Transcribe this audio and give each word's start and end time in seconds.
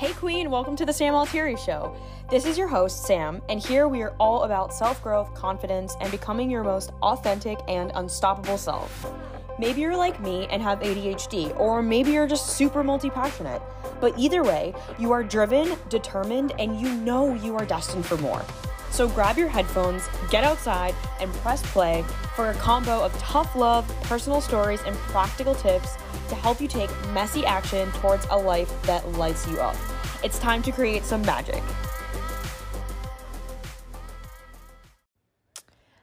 Hey, 0.00 0.14
Queen, 0.14 0.50
welcome 0.50 0.76
to 0.76 0.86
the 0.86 0.94
Sam 0.94 1.14
Altieri 1.14 1.56
Show. 1.56 1.94
This 2.30 2.46
is 2.46 2.56
your 2.56 2.68
host, 2.68 3.04
Sam, 3.04 3.42
and 3.50 3.60
here 3.60 3.86
we 3.86 4.00
are 4.00 4.14
all 4.18 4.44
about 4.44 4.72
self 4.72 5.02
growth, 5.02 5.34
confidence, 5.34 5.94
and 6.00 6.10
becoming 6.10 6.50
your 6.50 6.64
most 6.64 6.92
authentic 7.02 7.58
and 7.68 7.92
unstoppable 7.94 8.56
self. 8.56 9.12
Maybe 9.58 9.82
you're 9.82 9.98
like 9.98 10.18
me 10.18 10.46
and 10.50 10.62
have 10.62 10.80
ADHD, 10.80 11.54
or 11.60 11.82
maybe 11.82 12.12
you're 12.12 12.26
just 12.26 12.56
super 12.56 12.82
multi 12.82 13.10
passionate. 13.10 13.60
But 14.00 14.18
either 14.18 14.42
way, 14.42 14.72
you 14.98 15.12
are 15.12 15.22
driven, 15.22 15.76
determined, 15.90 16.54
and 16.58 16.80
you 16.80 16.90
know 16.94 17.34
you 17.34 17.54
are 17.56 17.66
destined 17.66 18.06
for 18.06 18.16
more. 18.16 18.42
So 18.90 19.08
grab 19.08 19.38
your 19.38 19.48
headphones, 19.48 20.08
get 20.30 20.44
outside, 20.44 20.94
and 21.20 21.32
press 21.34 21.62
play 21.72 22.04
for 22.34 22.50
a 22.50 22.54
combo 22.54 23.02
of 23.02 23.16
tough 23.18 23.54
love, 23.54 23.88
personal 24.02 24.40
stories, 24.40 24.82
and 24.84 24.96
practical 24.96 25.54
tips 25.54 25.96
to 26.28 26.34
help 26.34 26.60
you 26.60 26.68
take 26.68 26.90
messy 27.12 27.46
action 27.46 27.90
towards 27.92 28.26
a 28.30 28.36
life 28.36 28.70
that 28.82 29.08
lights 29.12 29.46
you 29.46 29.58
up. 29.58 29.76
It's 30.22 30.38
time 30.38 30.62
to 30.64 30.72
create 30.72 31.04
some 31.04 31.22
magic. 31.22 31.62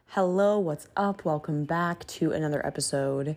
Hello, 0.07 0.57
what's 0.57 0.87
up? 0.97 1.23
Welcome 1.25 1.65
back 1.65 2.07
to 2.07 2.31
another 2.31 2.65
episode. 2.65 3.35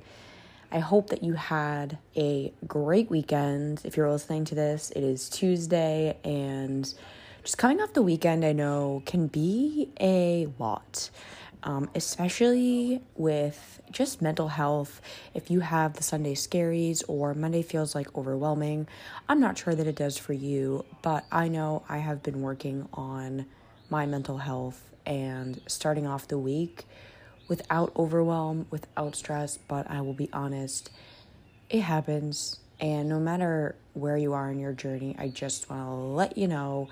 I 0.72 0.78
hope 0.78 1.10
that 1.10 1.22
you 1.22 1.34
had 1.34 1.98
a 2.16 2.54
great 2.66 3.10
weekend. 3.10 3.82
If 3.84 3.96
you're 3.96 4.10
listening 4.10 4.44
to 4.46 4.54
this, 4.54 4.90
it 4.92 5.02
is 5.02 5.28
Tuesday, 5.28 6.16
and 6.24 6.94
just 7.42 7.58
coming 7.58 7.80
off 7.80 7.92
the 7.94 8.02
weekend, 8.02 8.44
I 8.44 8.52
know 8.52 9.02
can 9.06 9.26
be 9.26 9.90
a 10.00 10.48
lot, 10.58 11.10
um, 11.62 11.88
especially 11.94 13.00
with 13.16 13.80
just 13.90 14.20
mental 14.20 14.48
health. 14.48 15.00
If 15.34 15.50
you 15.50 15.60
have 15.60 15.94
the 15.94 16.02
Sunday 16.02 16.34
scaries 16.34 17.02
or 17.08 17.34
Monday 17.34 17.62
feels 17.62 17.94
like 17.94 18.14
overwhelming, 18.16 18.86
I'm 19.28 19.40
not 19.40 19.56
sure 19.56 19.74
that 19.74 19.86
it 19.86 19.96
does 19.96 20.18
for 20.18 20.32
you, 20.32 20.84
but 21.02 21.24
I 21.32 21.48
know 21.48 21.82
I 21.88 21.98
have 21.98 22.22
been 22.22 22.42
working 22.42 22.88
on 22.92 23.46
my 23.88 24.06
mental 24.06 24.38
health 24.38 24.82
and 25.06 25.60
starting 25.66 26.06
off 26.06 26.28
the 26.28 26.38
week 26.38 26.86
without 27.48 27.90
overwhelm, 27.96 28.66
without 28.70 29.16
stress, 29.16 29.56
but 29.56 29.90
I 29.90 30.02
will 30.02 30.14
be 30.14 30.28
honest, 30.32 30.90
it 31.68 31.80
happens. 31.80 32.60
And 32.78 33.08
no 33.08 33.18
matter 33.18 33.74
where 33.94 34.16
you 34.16 34.32
are 34.34 34.50
in 34.50 34.58
your 34.58 34.72
journey, 34.72 35.16
I 35.18 35.28
just 35.28 35.68
want 35.68 35.82
to 35.82 35.90
let 35.90 36.38
you 36.38 36.48
know 36.48 36.88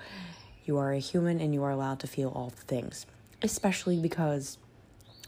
you 0.69 0.77
are 0.77 0.93
a 0.93 0.99
human 0.99 1.41
and 1.41 1.51
you 1.51 1.63
are 1.63 1.71
allowed 1.71 1.99
to 1.99 2.05
feel 2.05 2.29
all 2.29 2.51
the 2.51 2.61
things, 2.61 3.07
especially 3.41 3.99
because 3.99 4.59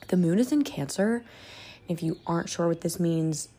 the 0.09 0.15
moon 0.15 0.37
is 0.37 0.51
in 0.51 0.63
Cancer. 0.63 1.25
If 1.87 2.03
you 2.03 2.19
aren't 2.27 2.47
sure 2.47 2.67
what 2.67 2.81
this 2.81 2.99
means, 2.99 3.49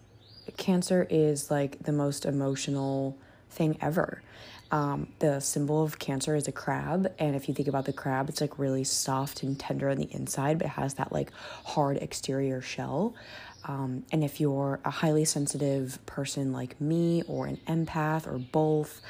Cancer 0.57 1.09
is 1.11 1.51
like 1.51 1.83
the 1.83 1.91
most 1.91 2.25
emotional 2.25 3.19
thing 3.51 3.77
ever. 3.81 4.23
Um, 4.71 5.09
the 5.19 5.41
symbol 5.41 5.83
of 5.83 5.99
cancer 5.99 6.35
is 6.35 6.49
a 6.49 6.53
crab, 6.53 7.13
and 7.19 7.37
if 7.37 7.47
you 7.47 7.53
think 7.53 7.69
about 7.69 7.85
the 7.85 7.93
crab, 7.93 8.31
it's 8.31 8.41
like 8.41 8.59
really 8.59 8.85
soft 8.85 9.43
and 9.43 9.59
tender 9.59 9.91
on 9.91 9.99
the 9.99 10.09
inside, 10.13 10.59
but 10.59 10.69
it 10.69 10.71
has 10.71 10.95
that 10.95 11.13
like 11.13 11.31
hard 11.65 11.99
exterior 11.99 12.63
shell. 12.63 13.15
Um, 13.65 14.05
and 14.13 14.25
if 14.25 14.41
you're 14.41 14.81
a 14.85 14.91
highly 14.91 15.27
sensitive 15.27 15.99
person 16.07 16.53
like 16.53 16.81
me, 16.81 17.23
or 17.29 17.47
an 17.47 17.59
empath, 17.69 18.27
or 18.27 18.39
both, 18.39 19.03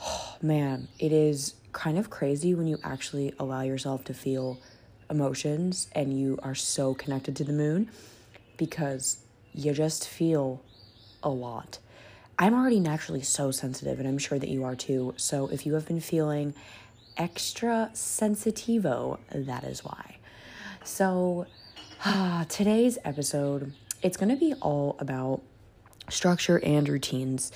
oh, 0.00 0.36
man, 0.42 0.86
it 1.00 1.10
is 1.10 1.54
kind 1.72 1.98
of 1.98 2.10
crazy 2.10 2.54
when 2.54 2.66
you 2.66 2.78
actually 2.82 3.34
allow 3.38 3.62
yourself 3.62 4.04
to 4.04 4.14
feel 4.14 4.58
emotions 5.10 5.88
and 5.92 6.18
you 6.18 6.38
are 6.42 6.54
so 6.54 6.94
connected 6.94 7.36
to 7.36 7.44
the 7.44 7.52
moon 7.52 7.90
because 8.56 9.18
you 9.52 9.72
just 9.72 10.08
feel 10.08 10.62
a 11.22 11.28
lot. 11.28 11.78
I'm 12.38 12.54
already 12.54 12.80
naturally 12.80 13.20
so 13.20 13.50
sensitive, 13.50 13.98
and 13.98 14.08
I'm 14.08 14.16
sure 14.16 14.38
that 14.38 14.48
you 14.48 14.64
are 14.64 14.74
too. 14.74 15.12
So 15.16 15.48
if 15.48 15.66
you 15.66 15.74
have 15.74 15.86
been 15.86 16.00
feeling 16.00 16.54
extra 17.16 17.90
sensitivo, 17.92 19.18
that 19.30 19.64
is 19.64 19.84
why. 19.84 20.16
So 20.84 21.46
today's 22.48 22.96
episode, 23.04 23.74
it's 24.02 24.16
going 24.16 24.30
to 24.30 24.36
be 24.36 24.54
all 24.54 24.96
about 24.98 25.42
structure 26.08 26.58
and 26.64 26.88
routines. 26.88 27.52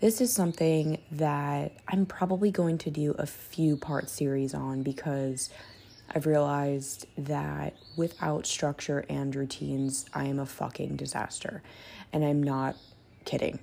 This 0.00 0.20
is 0.20 0.32
something 0.32 0.97
that 1.10 1.72
I'm 1.88 2.06
probably 2.06 2.50
going 2.50 2.78
to 2.78 2.90
do 2.90 3.12
a 3.18 3.26
few 3.26 3.76
part 3.76 4.10
series 4.10 4.54
on 4.54 4.82
because 4.82 5.50
I've 6.14 6.26
realized 6.26 7.06
that 7.16 7.74
without 7.96 8.46
structure 8.46 9.04
and 9.08 9.34
routines, 9.34 10.06
I 10.14 10.24
am 10.24 10.38
a 10.38 10.46
fucking 10.46 10.96
disaster. 10.96 11.62
And 12.12 12.24
I'm 12.24 12.42
not 12.42 12.76
kidding. 13.24 13.58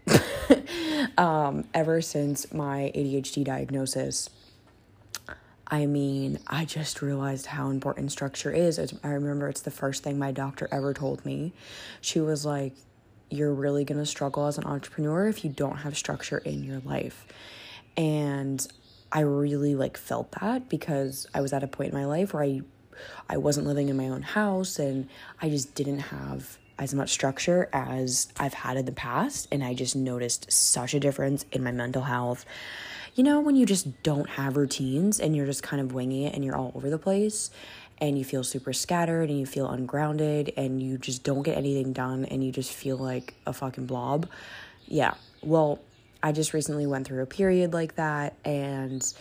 um, 1.17 1.65
ever 1.73 2.01
since 2.01 2.53
my 2.53 2.91
ADHD 2.95 3.43
diagnosis, 3.43 4.29
I 5.67 5.87
mean, 5.87 6.39
I 6.45 6.65
just 6.65 7.01
realized 7.01 7.47
how 7.47 7.69
important 7.71 8.11
structure 8.11 8.51
is. 8.51 8.79
I 9.03 9.07
remember 9.09 9.49
it's 9.49 9.61
the 9.61 9.71
first 9.71 10.03
thing 10.03 10.19
my 10.19 10.31
doctor 10.31 10.67
ever 10.71 10.93
told 10.93 11.25
me. 11.25 11.53
She 12.01 12.19
was 12.19 12.45
like, 12.45 12.73
You're 13.29 13.53
really 13.53 13.83
going 13.83 13.99
to 13.99 14.05
struggle 14.05 14.47
as 14.47 14.57
an 14.57 14.65
entrepreneur 14.65 15.27
if 15.27 15.43
you 15.43 15.49
don't 15.49 15.77
have 15.77 15.97
structure 15.97 16.37
in 16.37 16.63
your 16.63 16.79
life. 16.79 17.25
And 17.97 18.65
I 19.11 19.21
really 19.21 19.75
like 19.75 19.97
felt 19.97 20.31
that 20.41 20.69
because 20.69 21.27
I 21.33 21.41
was 21.41 21.53
at 21.53 21.63
a 21.63 21.67
point 21.67 21.93
in 21.93 21.97
my 21.97 22.05
life 22.05 22.33
where 22.33 22.43
I 22.43 22.61
I 23.29 23.37
wasn't 23.37 23.67
living 23.67 23.89
in 23.89 23.97
my 23.97 24.07
own 24.07 24.21
house 24.21 24.79
and 24.79 25.09
I 25.41 25.49
just 25.49 25.75
didn't 25.75 25.99
have 25.99 26.57
as 26.77 26.93
much 26.93 27.11
structure 27.11 27.69
as 27.71 28.27
I've 28.37 28.53
had 28.53 28.77
in 28.77 28.85
the 28.85 28.91
past. 28.91 29.47
And 29.51 29.63
I 29.63 29.73
just 29.73 29.95
noticed 29.95 30.51
such 30.51 30.93
a 30.93 30.99
difference 30.99 31.45
in 31.51 31.63
my 31.63 31.71
mental 31.71 32.03
health. 32.03 32.45
You 33.15 33.23
know, 33.23 33.39
when 33.39 33.55
you 33.55 33.65
just 33.65 34.03
don't 34.03 34.29
have 34.31 34.57
routines 34.57 35.19
and 35.19 35.35
you're 35.35 35.45
just 35.45 35.63
kind 35.63 35.81
of 35.81 35.93
winging 35.93 36.23
it 36.23 36.33
and 36.33 36.43
you're 36.43 36.57
all 36.57 36.73
over 36.75 36.89
the 36.89 36.97
place 36.97 37.49
and 37.99 38.17
you 38.17 38.25
feel 38.25 38.43
super 38.43 38.73
scattered 38.73 39.29
and 39.29 39.39
you 39.39 39.45
feel 39.45 39.69
ungrounded 39.69 40.51
and 40.57 40.81
you 40.81 40.97
just 40.97 41.23
don't 41.23 41.43
get 41.43 41.57
anything 41.57 41.93
done 41.93 42.25
and 42.25 42.43
you 42.43 42.51
just 42.51 42.71
feel 42.71 42.97
like 42.97 43.33
a 43.45 43.53
fucking 43.53 43.85
blob. 43.85 44.27
Yeah. 44.85 45.13
Well, 45.41 45.79
I 46.21 46.31
just 46.31 46.53
recently 46.53 46.85
went 46.85 47.07
through 47.07 47.21
a 47.23 47.27
period 47.27 47.73
like 47.73 47.95
that 47.95 48.35
and 48.43 49.13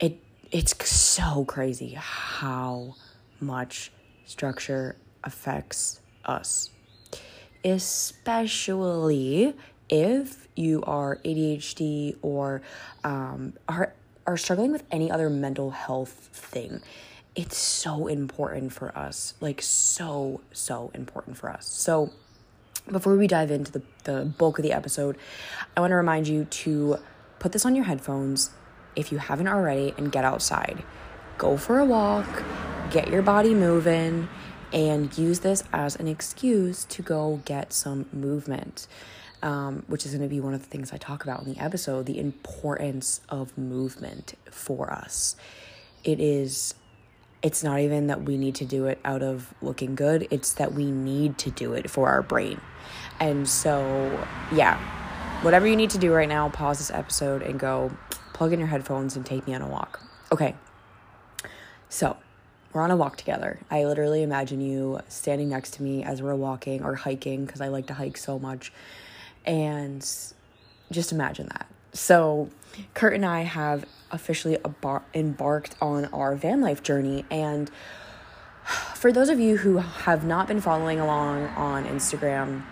it 0.00 0.18
it's 0.50 0.74
so 0.88 1.44
crazy 1.44 1.94
how 1.98 2.94
much 3.40 3.92
structure 4.24 4.96
affects 5.22 6.00
us, 6.24 6.70
especially 7.64 9.54
if 9.88 10.48
you 10.56 10.82
are 10.84 11.16
ADHD 11.24 12.16
or 12.22 12.62
um, 13.04 13.54
are 13.68 13.94
are 14.26 14.36
struggling 14.36 14.72
with 14.72 14.84
any 14.90 15.10
other 15.10 15.30
mental 15.30 15.70
health 15.70 16.28
thing. 16.32 16.82
It's 17.38 17.56
so 17.56 18.08
important 18.08 18.72
for 18.72 18.90
us, 18.98 19.34
like 19.40 19.62
so 19.62 20.40
so 20.50 20.90
important 20.92 21.36
for 21.36 21.48
us. 21.48 21.66
So 21.66 22.10
before 22.90 23.16
we 23.16 23.28
dive 23.28 23.52
into 23.52 23.70
the, 23.70 23.82
the 24.02 24.24
bulk 24.24 24.58
of 24.58 24.64
the 24.64 24.72
episode, 24.72 25.16
I 25.76 25.80
want 25.80 25.92
to 25.92 25.94
remind 25.94 26.26
you 26.26 26.46
to 26.46 26.98
put 27.38 27.52
this 27.52 27.64
on 27.64 27.76
your 27.76 27.84
headphones 27.84 28.50
if 28.96 29.12
you 29.12 29.18
haven't 29.18 29.46
already 29.46 29.94
and 29.96 30.10
get 30.10 30.24
outside. 30.24 30.82
Go 31.36 31.56
for 31.56 31.78
a 31.78 31.84
walk, 31.84 32.42
get 32.90 33.06
your 33.06 33.22
body 33.22 33.54
moving, 33.54 34.28
and 34.72 35.16
use 35.16 35.38
this 35.38 35.62
as 35.72 35.94
an 35.94 36.08
excuse 36.08 36.86
to 36.86 37.02
go 37.02 37.40
get 37.44 37.72
some 37.72 38.06
movement, 38.12 38.88
um, 39.44 39.84
which 39.86 40.04
is 40.04 40.10
going 40.10 40.28
to 40.28 40.28
be 40.28 40.40
one 40.40 40.54
of 40.54 40.62
the 40.62 40.68
things 40.68 40.92
I 40.92 40.96
talk 40.96 41.22
about 41.22 41.44
in 41.44 41.54
the 41.54 41.60
episode 41.60 42.06
the 42.06 42.18
importance 42.18 43.20
of 43.28 43.56
movement 43.56 44.34
for 44.50 44.92
us. 44.92 45.36
It 46.02 46.18
is, 46.18 46.74
it's 47.42 47.62
not 47.62 47.80
even 47.80 48.08
that 48.08 48.22
we 48.22 48.36
need 48.36 48.56
to 48.56 48.64
do 48.64 48.86
it 48.86 48.98
out 49.04 49.22
of 49.22 49.54
looking 49.62 49.94
good, 49.94 50.26
it's 50.30 50.52
that 50.54 50.74
we 50.74 50.90
need 50.90 51.38
to 51.38 51.50
do 51.50 51.72
it 51.74 51.90
for 51.90 52.08
our 52.08 52.22
brain. 52.22 52.60
And 53.20 53.48
so, 53.48 54.26
yeah, 54.52 54.78
whatever 55.42 55.66
you 55.66 55.76
need 55.76 55.90
to 55.90 55.98
do 55.98 56.12
right 56.12 56.28
now, 56.28 56.48
pause 56.48 56.78
this 56.78 56.90
episode 56.90 57.42
and 57.42 57.58
go 57.58 57.92
plug 58.32 58.52
in 58.52 58.58
your 58.58 58.68
headphones 58.68 59.16
and 59.16 59.24
take 59.24 59.46
me 59.46 59.54
on 59.54 59.62
a 59.62 59.68
walk. 59.68 60.02
Okay, 60.32 60.54
so 61.88 62.16
we're 62.72 62.82
on 62.82 62.90
a 62.90 62.96
walk 62.96 63.16
together. 63.16 63.58
I 63.70 63.84
literally 63.84 64.22
imagine 64.22 64.60
you 64.60 65.00
standing 65.08 65.48
next 65.48 65.74
to 65.74 65.82
me 65.82 66.04
as 66.04 66.20
we're 66.20 66.34
walking 66.34 66.84
or 66.84 66.94
hiking 66.94 67.44
because 67.44 67.60
I 67.60 67.68
like 67.68 67.86
to 67.86 67.94
hike 67.94 68.16
so 68.16 68.38
much. 68.38 68.72
And 69.46 70.00
just 70.90 71.12
imagine 71.12 71.48
that. 71.48 71.66
So, 71.92 72.50
Kurt 72.94 73.14
and 73.14 73.24
I 73.24 73.42
have 73.42 73.84
officially 74.10 74.58
embarked 75.14 75.76
on 75.80 76.06
our 76.06 76.34
van 76.34 76.60
life 76.60 76.82
journey. 76.82 77.24
And 77.30 77.70
for 78.94 79.12
those 79.12 79.28
of 79.28 79.40
you 79.40 79.58
who 79.58 79.78
have 79.78 80.24
not 80.24 80.48
been 80.48 80.60
following 80.60 81.00
along 81.00 81.46
on 81.48 81.84
Instagram 81.84 82.64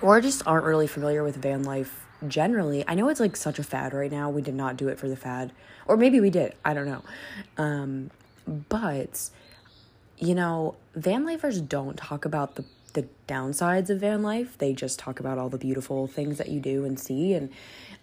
or 0.00 0.20
just 0.20 0.46
aren't 0.46 0.64
really 0.64 0.86
familiar 0.86 1.22
with 1.22 1.36
van 1.36 1.62
life 1.62 2.06
generally, 2.26 2.84
I 2.86 2.94
know 2.94 3.08
it's 3.08 3.20
like 3.20 3.36
such 3.36 3.58
a 3.58 3.62
fad 3.62 3.94
right 3.94 4.10
now. 4.10 4.30
We 4.30 4.42
did 4.42 4.54
not 4.54 4.76
do 4.76 4.88
it 4.88 4.98
for 4.98 5.08
the 5.08 5.16
fad, 5.16 5.52
or 5.86 5.96
maybe 5.96 6.20
we 6.20 6.30
did. 6.30 6.54
I 6.64 6.74
don't 6.74 6.86
know. 6.86 7.02
Um, 7.56 8.10
but, 8.46 9.30
you 10.18 10.34
know, 10.34 10.76
van 10.94 11.24
lifers 11.24 11.60
don't 11.60 11.96
talk 11.96 12.24
about 12.24 12.56
the, 12.56 12.64
the 12.92 13.06
downsides 13.26 13.88
of 13.90 14.00
van 14.00 14.22
life. 14.22 14.58
They 14.58 14.72
just 14.72 14.98
talk 14.98 15.20
about 15.20 15.38
all 15.38 15.48
the 15.48 15.58
beautiful 15.58 16.06
things 16.06 16.38
that 16.38 16.48
you 16.48 16.60
do 16.60 16.84
and 16.84 16.98
see. 16.98 17.34
And 17.34 17.50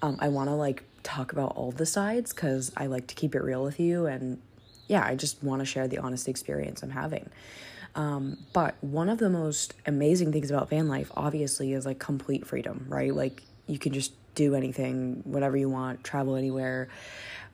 um, 0.02 0.18
I 0.20 0.30
want 0.30 0.50
to 0.50 0.56
like 0.56 0.84
talk 1.04 1.32
about 1.32 1.56
all 1.56 1.72
the 1.72 1.86
sides 1.86 2.34
because 2.34 2.72
I 2.78 2.88
like 2.88 3.08
to 3.08 3.16
keep 3.16 3.36
it 3.36 3.42
real 3.42 3.64
with 3.64 3.80
you. 3.80 4.06
And 4.06 4.42
yeah, 4.88 5.06
I 5.06 5.16
just 5.16 5.44
want 5.44 5.62
to 5.62 5.66
share 5.66 5.88
the 5.88 6.00
honest 6.00 6.28
experience 6.28 6.84
I'm 6.84 6.90
having. 6.90 7.30
Um, 7.96 8.38
but 8.54 8.76
one 8.82 9.10
of 9.10 9.18
the 9.18 9.30
most 9.30 9.74
amazing 9.86 10.32
things 10.32 10.52
about 10.52 10.70
van 10.70 10.88
life, 10.88 11.12
obviously, 11.16 11.74
is 11.74 11.86
like 11.86 12.00
complete 12.00 12.46
freedom, 12.46 12.86
right? 12.88 13.14
Like 13.14 13.44
you 13.68 13.80
can 13.80 13.94
just 13.94 14.14
do 14.36 14.56
anything, 14.56 15.22
whatever 15.26 15.58
you 15.58 15.70
want, 15.70 16.04
travel 16.04 16.36
anywhere. 16.36 16.88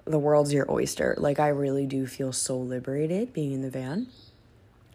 The 0.05 0.19
world's 0.19 0.53
your 0.53 0.69
oyster. 0.71 1.15
Like 1.17 1.39
I 1.39 1.47
really 1.47 1.85
do 1.85 2.05
feel 2.05 2.31
so 2.31 2.57
liberated 2.57 3.33
being 3.33 3.53
in 3.53 3.61
the 3.61 3.69
van. 3.69 4.07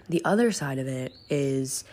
The 0.08 0.22
other 0.24 0.52
side 0.52 0.78
of 0.78 0.86
it 0.86 1.12
is 1.28 1.84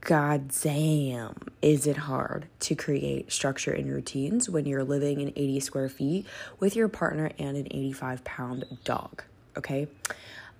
god 0.00 0.48
damn, 0.62 1.34
is 1.60 1.86
it 1.86 1.96
hard 1.96 2.46
to 2.60 2.74
create 2.74 3.32
structure 3.32 3.72
and 3.72 3.90
routines 3.90 4.48
when 4.48 4.66
you're 4.66 4.84
living 4.84 5.20
in 5.20 5.28
80 5.34 5.60
square 5.60 5.88
feet 5.88 6.26
with 6.60 6.76
your 6.76 6.88
partner 6.88 7.30
and 7.38 7.56
an 7.56 7.66
85 7.70 8.24
pound 8.24 8.64
dog, 8.84 9.22
okay? 9.56 9.88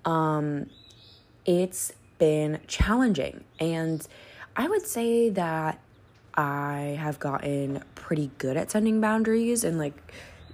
Um, 0.04 0.68
it's 1.44 1.92
been 2.18 2.60
challenging. 2.66 3.44
And 3.58 4.06
I 4.56 4.68
would 4.68 4.86
say 4.86 5.30
that 5.30 5.80
I 6.34 6.96
have 7.00 7.18
gotten 7.18 7.82
pretty 7.94 8.30
good 8.38 8.56
at 8.56 8.70
setting 8.70 9.00
boundaries 9.00 9.64
and, 9.64 9.78
like, 9.78 9.94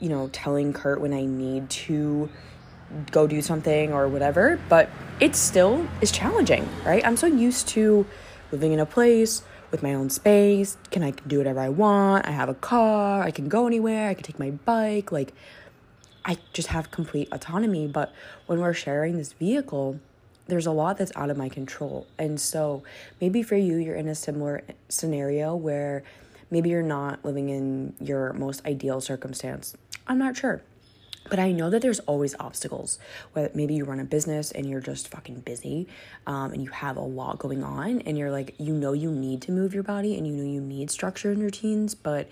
you 0.01 0.09
know, 0.09 0.29
telling 0.33 0.73
Kurt 0.73 1.01
when 1.01 1.13
I 1.13 1.25
need 1.25 1.71
to 1.71 2.29
go 3.11 3.27
do 3.27 3.43
something 3.43 3.93
or 3.93 4.09
whatever, 4.09 4.59
but 4.69 4.89
it 5.21 5.35
still 5.35 5.87
is 6.01 6.13
challenging, 6.13 6.69
right? 6.85 7.05
I'm 7.05 7.17
so 7.17 7.27
used 7.27 7.69
to 7.69 8.07
living 8.55 8.73
in 8.73 8.79
a 8.79 8.87
place 8.87 9.43
with 9.73 9.83
my 9.83 9.93
own 9.95 10.09
space. 10.09 10.79
Can 10.93 11.03
I 11.03 11.11
do 11.11 11.39
whatever 11.39 11.59
I 11.59 11.71
want? 11.71 12.25
I 12.29 12.31
have 12.31 12.49
a 12.49 12.55
car. 12.55 13.21
I 13.25 13.33
can 13.33 13.49
go 13.49 13.67
anywhere. 13.67 14.09
I 14.09 14.15
can 14.15 14.23
take 14.23 14.39
my 14.39 14.53
bike. 14.53 15.11
Like 15.11 15.35
I 16.25 16.39
just 16.53 16.69
have 16.69 16.93
complete 16.93 17.29
autonomy, 17.33 17.89
but 17.89 18.15
when 18.47 18.61
we're 18.61 18.73
sharing 18.73 19.17
this 19.19 19.33
vehicle, 19.33 19.99
there's 20.47 20.67
a 20.67 20.71
lot 20.71 20.99
that's 20.99 21.11
out 21.17 21.31
of 21.31 21.37
my 21.37 21.49
control. 21.49 22.07
And 22.17 22.41
so 22.41 22.85
maybe 23.21 23.43
for 23.43 23.57
you 23.57 23.77
you're 23.77 23.97
in 23.97 24.07
a 24.07 24.15
similar 24.15 24.63
scenario 24.89 25.57
where 25.57 26.05
maybe 26.49 26.71
you're 26.71 26.81
not 26.81 27.25
living 27.25 27.49
in 27.49 27.95
your 28.01 28.33
most 28.35 28.65
ideal 28.65 29.01
circumstance. 29.01 29.77
I'm 30.07 30.19
not 30.19 30.37
sure. 30.37 30.63
But 31.31 31.39
I 31.39 31.53
know 31.53 31.71
that 31.71 31.81
there's 31.81 32.01
always 32.01 32.35
obstacles. 32.39 32.99
Whether 33.33 33.51
maybe 33.55 33.75
you 33.75 33.85
run 33.85 34.01
a 34.01 34.05
business 34.05 34.53
and 34.53 34.69
you're 34.69 34.81
just 34.81 35.09
fucking 35.09 35.41
busy, 35.41 35.89
um, 36.27 36.53
and 36.53 36.63
you 36.63 36.71
have 36.71 36.97
a 36.97 37.01
lot 37.01 37.39
going 37.39 37.63
on, 37.63 38.01
and 38.03 38.19
you're 38.19 38.31
like, 38.31 38.55
you 38.59 38.75
know, 38.75 38.93
you 38.93 39.11
need 39.11 39.41
to 39.43 39.53
move 39.53 39.73
your 39.73 39.83
body, 39.83 40.17
and 40.17 40.27
you 40.27 40.35
know 40.35 40.45
you 40.45 40.61
need 40.61 40.91
structure 40.91 41.31
and 41.31 41.43
routines, 41.43 41.95
but 41.95 42.29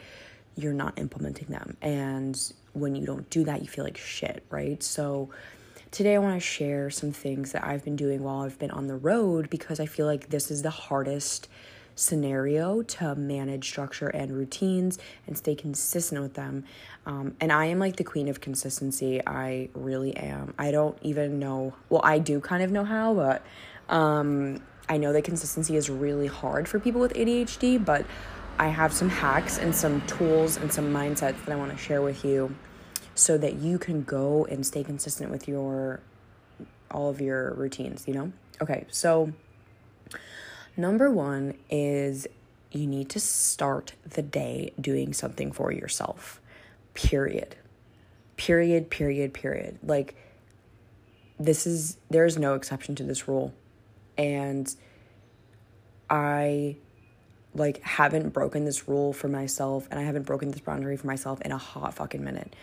you're 0.56 0.74
not 0.74 0.98
implementing 0.98 1.48
them. 1.48 1.76
And 1.80 2.38
when 2.74 2.94
you 2.94 3.06
don't 3.06 3.28
do 3.30 3.44
that, 3.44 3.62
you 3.62 3.68
feel 3.68 3.84
like 3.84 3.96
shit, 3.96 4.44
right? 4.50 4.82
So 4.82 5.30
today 5.90 6.14
I 6.14 6.18
want 6.18 6.36
to 6.36 6.40
share 6.40 6.90
some 6.90 7.12
things 7.12 7.52
that 7.52 7.64
I've 7.64 7.84
been 7.84 7.96
doing 7.96 8.22
while 8.22 8.42
I've 8.42 8.58
been 8.58 8.70
on 8.70 8.86
the 8.86 8.96
road 8.96 9.50
because 9.50 9.80
I 9.80 9.86
feel 9.86 10.06
like 10.06 10.28
this 10.28 10.50
is 10.50 10.62
the 10.62 10.70
hardest 10.70 11.48
scenario 11.94 12.82
to 12.82 13.14
manage 13.14 13.68
structure 13.68 14.08
and 14.08 14.32
routines 14.32 14.98
and 15.26 15.36
stay 15.36 15.54
consistent 15.54 16.20
with 16.22 16.34
them. 16.34 16.64
Um, 17.06 17.36
and 17.40 17.52
I 17.52 17.66
am 17.66 17.78
like 17.78 17.96
the 17.96 18.04
queen 18.04 18.28
of 18.28 18.40
consistency. 18.40 19.20
I 19.26 19.68
really 19.74 20.16
am. 20.16 20.54
I 20.58 20.70
don't 20.70 20.96
even 21.02 21.38
know, 21.38 21.74
well, 21.88 22.02
I 22.04 22.18
do 22.18 22.40
kind 22.40 22.62
of 22.62 22.70
know 22.70 22.84
how, 22.84 23.14
but 23.14 23.44
um, 23.88 24.62
I 24.88 24.96
know 24.96 25.12
that 25.12 25.24
consistency 25.24 25.76
is 25.76 25.90
really 25.90 26.26
hard 26.26 26.68
for 26.68 26.78
people 26.78 27.00
with 27.00 27.14
ADHD, 27.14 27.84
but 27.84 28.06
I 28.58 28.68
have 28.68 28.92
some 28.92 29.08
hacks 29.08 29.58
and 29.58 29.74
some 29.74 30.00
tools 30.06 30.56
and 30.56 30.72
some 30.72 30.92
mindsets 30.92 31.44
that 31.44 31.50
I 31.50 31.56
want 31.56 31.72
to 31.72 31.78
share 31.78 32.02
with 32.02 32.24
you 32.24 32.54
so 33.14 33.36
that 33.38 33.54
you 33.56 33.78
can 33.78 34.02
go 34.04 34.44
and 34.46 34.66
stay 34.66 34.84
consistent 34.84 35.30
with 35.30 35.48
your 35.48 36.00
all 36.90 37.08
of 37.08 37.20
your 37.20 37.54
routines, 37.54 38.06
you 38.06 38.14
know? 38.14 38.32
Okay, 38.60 38.84
so 38.90 39.32
Number 40.76 41.10
one 41.10 41.54
is 41.70 42.26
you 42.70 42.86
need 42.86 43.10
to 43.10 43.20
start 43.20 43.92
the 44.08 44.22
day 44.22 44.72
doing 44.80 45.12
something 45.12 45.52
for 45.52 45.70
yourself. 45.70 46.40
Period. 46.94 47.56
Period, 48.36 48.90
period, 48.90 49.34
period. 49.34 49.78
Like, 49.82 50.16
this 51.38 51.66
is, 51.66 51.98
there's 52.10 52.38
no 52.38 52.54
exception 52.54 52.94
to 52.96 53.02
this 53.02 53.28
rule. 53.28 53.52
And 54.16 54.74
I 56.08 56.76
like 57.54 57.82
haven't 57.82 58.30
broken 58.30 58.64
this 58.64 58.88
rule 58.88 59.12
for 59.12 59.28
myself 59.28 59.86
and 59.90 60.00
I 60.00 60.04
haven't 60.04 60.22
broken 60.22 60.50
this 60.50 60.60
boundary 60.60 60.96
for 60.96 61.06
myself 61.06 61.40
in 61.42 61.52
a 61.52 61.58
hot 61.58 61.94
fucking 61.94 62.22
minute. 62.22 62.54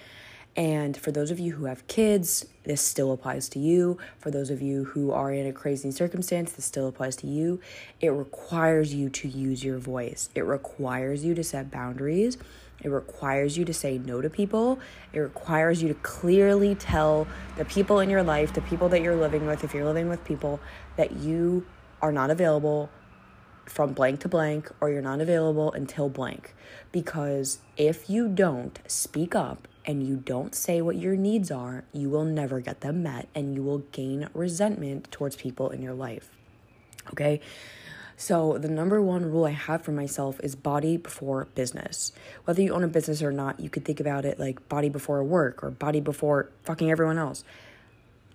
And 0.55 0.97
for 0.97 1.11
those 1.11 1.31
of 1.31 1.39
you 1.39 1.53
who 1.53 1.65
have 1.65 1.87
kids, 1.87 2.45
this 2.63 2.81
still 2.81 3.11
applies 3.11 3.47
to 3.49 3.59
you. 3.59 3.97
For 4.17 4.29
those 4.31 4.49
of 4.49 4.61
you 4.61 4.85
who 4.85 5.11
are 5.11 5.31
in 5.31 5.45
a 5.47 5.53
crazy 5.53 5.91
circumstance, 5.91 6.51
this 6.51 6.65
still 6.65 6.87
applies 6.87 7.15
to 7.17 7.27
you. 7.27 7.61
It 8.01 8.09
requires 8.09 8.93
you 8.93 9.09
to 9.09 9.27
use 9.27 9.63
your 9.63 9.77
voice, 9.77 10.29
it 10.35 10.41
requires 10.41 11.23
you 11.23 11.33
to 11.35 11.43
set 11.43 11.71
boundaries. 11.71 12.37
It 12.81 12.89
requires 12.89 13.57
you 13.57 13.65
to 13.65 13.73
say 13.73 13.97
no 13.97 14.21
to 14.21 14.29
people. 14.29 14.79
It 15.11 15.19
requires 15.19 15.81
you 15.81 15.89
to 15.89 15.95
clearly 15.95 16.75
tell 16.75 17.27
the 17.57 17.65
people 17.65 17.99
in 17.99 18.09
your 18.09 18.23
life, 18.23 18.53
the 18.53 18.61
people 18.61 18.87
that 18.89 19.01
you're 19.01 19.17
living 19.17 19.45
with, 19.45 19.65
if 19.65 19.73
you're 19.73 19.83
living 19.83 20.07
with 20.07 20.23
people, 20.23 20.61
that 20.95 21.17
you 21.17 21.65
are 22.01 22.13
not 22.13 22.29
available 22.29 22.89
from 23.65 23.93
blank 23.93 24.21
to 24.21 24.29
blank 24.29 24.71
or 24.81 24.89
you're 24.89 25.01
not 25.01 25.21
available 25.21 25.71
until 25.73 26.09
blank. 26.09 26.55
Because 26.91 27.59
if 27.77 28.09
you 28.09 28.27
don't 28.27 28.79
speak 28.87 29.35
up 29.35 29.67
and 29.89 30.05
you 30.05 30.17
don't 30.17 30.53
say 30.53 30.83
what 30.83 30.97
your 30.97 31.15
needs 31.15 31.49
are, 31.49 31.83
you 31.91 32.11
will 32.11 32.23
never 32.23 32.59
get 32.59 32.81
them 32.81 33.01
met 33.01 33.27
and 33.33 33.55
you 33.55 33.63
will 33.63 33.79
gain 33.91 34.29
resentment 34.35 35.11
towards 35.11 35.35
people 35.35 35.71
in 35.71 35.81
your 35.81 35.95
life. 35.95 36.29
Okay? 37.09 37.41
So, 38.15 38.59
the 38.59 38.67
number 38.67 39.01
one 39.01 39.31
rule 39.31 39.45
I 39.45 39.51
have 39.51 39.81
for 39.81 39.91
myself 39.91 40.39
is 40.43 40.55
body 40.55 40.95
before 40.97 41.47
business. 41.55 42.11
Whether 42.45 42.61
you 42.61 42.71
own 42.71 42.83
a 42.83 42.87
business 42.87 43.23
or 43.23 43.31
not, 43.31 43.59
you 43.59 43.67
could 43.67 43.83
think 43.83 43.99
about 43.99 44.25
it 44.25 44.39
like 44.39 44.69
body 44.69 44.89
before 44.89 45.23
work 45.23 45.63
or 45.63 45.71
body 45.71 46.01
before 46.01 46.51
fucking 46.65 46.91
everyone 46.91 47.17
else. 47.17 47.43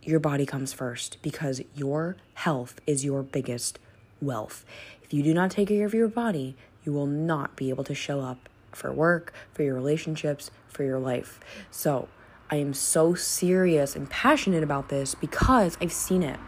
Your 0.02 0.18
body 0.18 0.46
comes 0.46 0.72
first 0.72 1.18
because 1.22 1.62
your 1.76 2.16
health 2.34 2.80
is 2.84 3.04
your 3.04 3.22
biggest 3.22 3.78
wealth. 4.20 4.64
If 5.04 5.14
you 5.14 5.22
do 5.22 5.32
not 5.32 5.52
take 5.52 5.68
care 5.68 5.86
of 5.86 5.94
your 5.94 6.08
body, 6.08 6.56
you 6.84 6.92
will 6.92 7.06
not 7.06 7.54
be 7.54 7.70
able 7.70 7.84
to 7.84 7.94
show 7.94 8.22
up 8.22 8.48
for 8.76 8.93
work, 8.93 9.32
for 9.53 9.62
your 9.62 9.75
relationships, 9.75 10.50
for 10.69 10.85
your 10.85 10.99
life. 10.99 11.41
So 11.71 12.09
I 12.50 12.56
am 12.56 12.75
so 12.75 13.14
serious 13.14 13.97
and 13.97 14.09
passionate 14.09 14.62
about 14.62 14.88
this 14.88 15.14
because 15.14 15.78
I've 15.81 15.93
seen 15.93 16.23
it. 16.23 16.38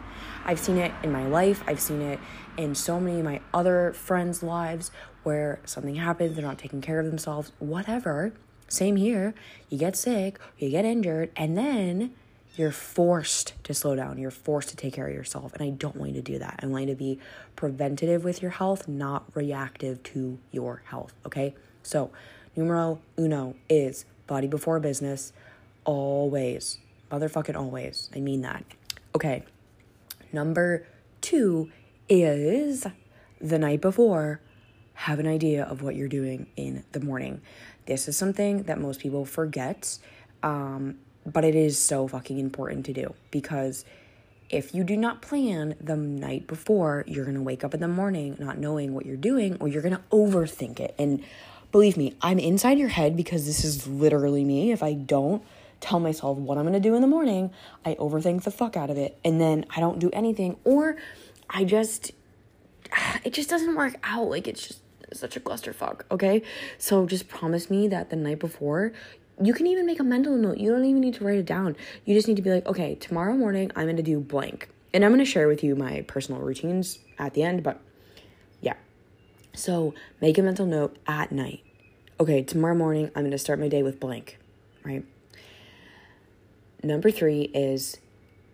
I've 0.45 0.59
seen 0.59 0.77
it 0.77 0.93
in 1.03 1.11
my 1.11 1.27
life, 1.27 1.63
I've 1.67 1.81
seen 1.81 2.01
it 2.01 2.19
in 2.55 2.73
so 2.73 2.99
many 2.99 3.19
of 3.19 3.25
my 3.25 3.41
other 3.53 3.91
friends' 3.93 4.41
lives 4.41 4.91
where 5.23 5.59
something 5.65 5.95
happens, 5.95 6.35
they're 6.35 6.45
not 6.45 6.57
taking 6.57 6.81
care 6.81 6.99
of 6.99 7.05
themselves, 7.05 7.51
whatever. 7.59 8.33
Same 8.69 8.95
here. 8.95 9.33
You 9.69 9.77
get 9.77 9.95
sick, 9.95 10.39
you 10.57 10.69
get 10.69 10.85
injured, 10.85 11.31
and 11.35 11.57
then 11.57 12.13
you're 12.55 12.71
forced 12.71 13.53
to 13.63 13.73
slow 13.73 13.95
down. 13.95 14.17
You're 14.17 14.31
forced 14.31 14.69
to 14.69 14.75
take 14.75 14.93
care 14.93 15.07
of 15.07 15.13
yourself. 15.13 15.53
And 15.53 15.61
I 15.61 15.69
don't 15.69 15.95
want 15.95 16.11
you 16.15 16.21
to 16.21 16.31
do 16.31 16.39
that. 16.39 16.59
I 16.63 16.65
want 16.65 16.85
you 16.85 16.93
to 16.93 16.97
be 16.97 17.19
preventative 17.55 18.23
with 18.23 18.41
your 18.41 18.51
health, 18.51 18.87
not 18.87 19.25
reactive 19.35 20.01
to 20.03 20.39
your 20.51 20.81
health. 20.85 21.13
Okay. 21.25 21.55
So, 21.87 22.11
numero 22.57 22.99
uno 23.17 23.55
is 23.69 24.03
body 24.27 24.47
before 24.47 24.81
business, 24.81 25.31
always. 25.85 26.79
Motherfucking 27.09 27.55
always. 27.55 28.09
I 28.13 28.19
mean 28.19 28.41
that. 28.41 28.65
Okay. 29.15 29.45
Number 30.33 30.85
two 31.21 31.71
is 32.09 32.85
the 33.39 33.57
night 33.57 33.79
before, 33.79 34.41
have 34.95 35.19
an 35.19 35.27
idea 35.27 35.63
of 35.63 35.81
what 35.81 35.95
you're 35.95 36.09
doing 36.09 36.47
in 36.57 36.83
the 36.91 36.99
morning. 36.99 37.39
This 37.85 38.09
is 38.09 38.17
something 38.17 38.63
that 38.63 38.81
most 38.81 38.99
people 38.99 39.23
forget, 39.23 39.97
um, 40.43 40.97
but 41.25 41.45
it 41.45 41.55
is 41.55 41.79
so 41.79 42.05
fucking 42.09 42.37
important 42.37 42.85
to 42.87 42.93
do 42.93 43.13
because 43.31 43.85
if 44.49 44.73
you 44.73 44.83
do 44.83 44.97
not 44.97 45.21
plan 45.21 45.75
the 45.79 45.95
night 45.95 46.47
before, 46.47 47.03
you're 47.07 47.25
gonna 47.25 47.41
wake 47.41 47.63
up 47.63 47.73
in 47.73 47.79
the 47.79 47.87
morning 47.87 48.35
not 48.39 48.57
knowing 48.57 48.93
what 48.93 49.05
you're 49.05 49.17
doing, 49.17 49.57
or 49.59 49.67
you're 49.67 49.81
gonna 49.81 50.03
overthink 50.11 50.79
it. 50.79 50.95
And 50.97 51.23
Believe 51.71 51.97
me, 51.97 52.15
I'm 52.21 52.39
inside 52.39 52.79
your 52.79 52.89
head 52.89 53.17
because 53.17 53.45
this 53.45 53.63
is 53.63 53.87
literally 53.87 54.43
me. 54.43 54.71
If 54.71 54.81
I 54.81 54.93
don't 54.93 55.43
tell 55.79 55.99
myself 55.99 56.37
what 56.37 56.57
I'm 56.57 56.71
to 56.71 56.79
do 56.79 56.95
in 56.95 57.01
the 57.01 57.07
morning, 57.07 57.51
I 57.85 57.95
overthink 57.95 58.43
the 58.43 58.51
fuck 58.51 58.77
out 58.77 58.89
of 58.89 58.97
it 58.97 59.17
and 59.23 59.39
then 59.39 59.65
I 59.75 59.79
don't 59.79 59.99
do 59.99 60.09
anything 60.13 60.57
or 60.63 60.97
I 61.49 61.65
just 61.65 62.11
it 63.23 63.33
just 63.33 63.49
doesn't 63.49 63.75
work 63.75 63.95
out. 64.03 64.29
Like 64.29 64.47
it's 64.47 64.67
just 64.67 64.81
such 65.13 65.37
a 65.37 65.39
clusterfuck, 65.39 66.01
okay? 66.11 66.41
So 66.77 67.05
just 67.05 67.27
promise 67.27 67.69
me 67.69 67.87
that 67.89 68.09
the 68.09 68.15
night 68.15 68.39
before 68.39 68.93
you 69.41 69.53
can 69.53 69.67
even 69.67 69.85
make 69.85 69.99
a 69.99 70.03
mental 70.03 70.35
note. 70.35 70.57
You 70.57 70.71
don't 70.71 70.85
even 70.85 71.01
need 71.01 71.13
to 71.15 71.23
write 71.23 71.37
it 71.37 71.45
down. 71.45 71.75
You 72.05 72.15
just 72.15 72.27
need 72.27 72.37
to 72.37 72.41
be 72.41 72.49
like, 72.49 72.65
okay, 72.65 72.95
tomorrow 72.95 73.33
morning 73.33 73.71
I'm 73.75 73.95
to 73.95 74.03
do 74.03 74.19
blank. 74.19 74.69
And 74.93 75.05
I'm 75.05 75.15
to 75.17 75.25
share 75.25 75.47
with 75.47 75.63
you 75.63 75.75
my 75.75 76.01
personal 76.07 76.41
routines 76.41 76.99
at 77.19 77.33
the 77.33 77.43
end, 77.43 77.61
but 77.61 77.79
so 79.57 79.93
make 80.21 80.37
a 80.37 80.41
mental 80.41 80.65
note 80.65 80.97
at 81.07 81.31
night. 81.31 81.63
Okay, 82.19 82.43
tomorrow 82.43 82.75
morning 82.75 83.11
I'm 83.15 83.23
going 83.23 83.31
to 83.31 83.37
start 83.37 83.59
my 83.59 83.67
day 83.67 83.83
with 83.83 83.99
blank. 83.99 84.37
right? 84.83 85.03
Number 86.83 87.11
three 87.11 87.43
is 87.53 87.97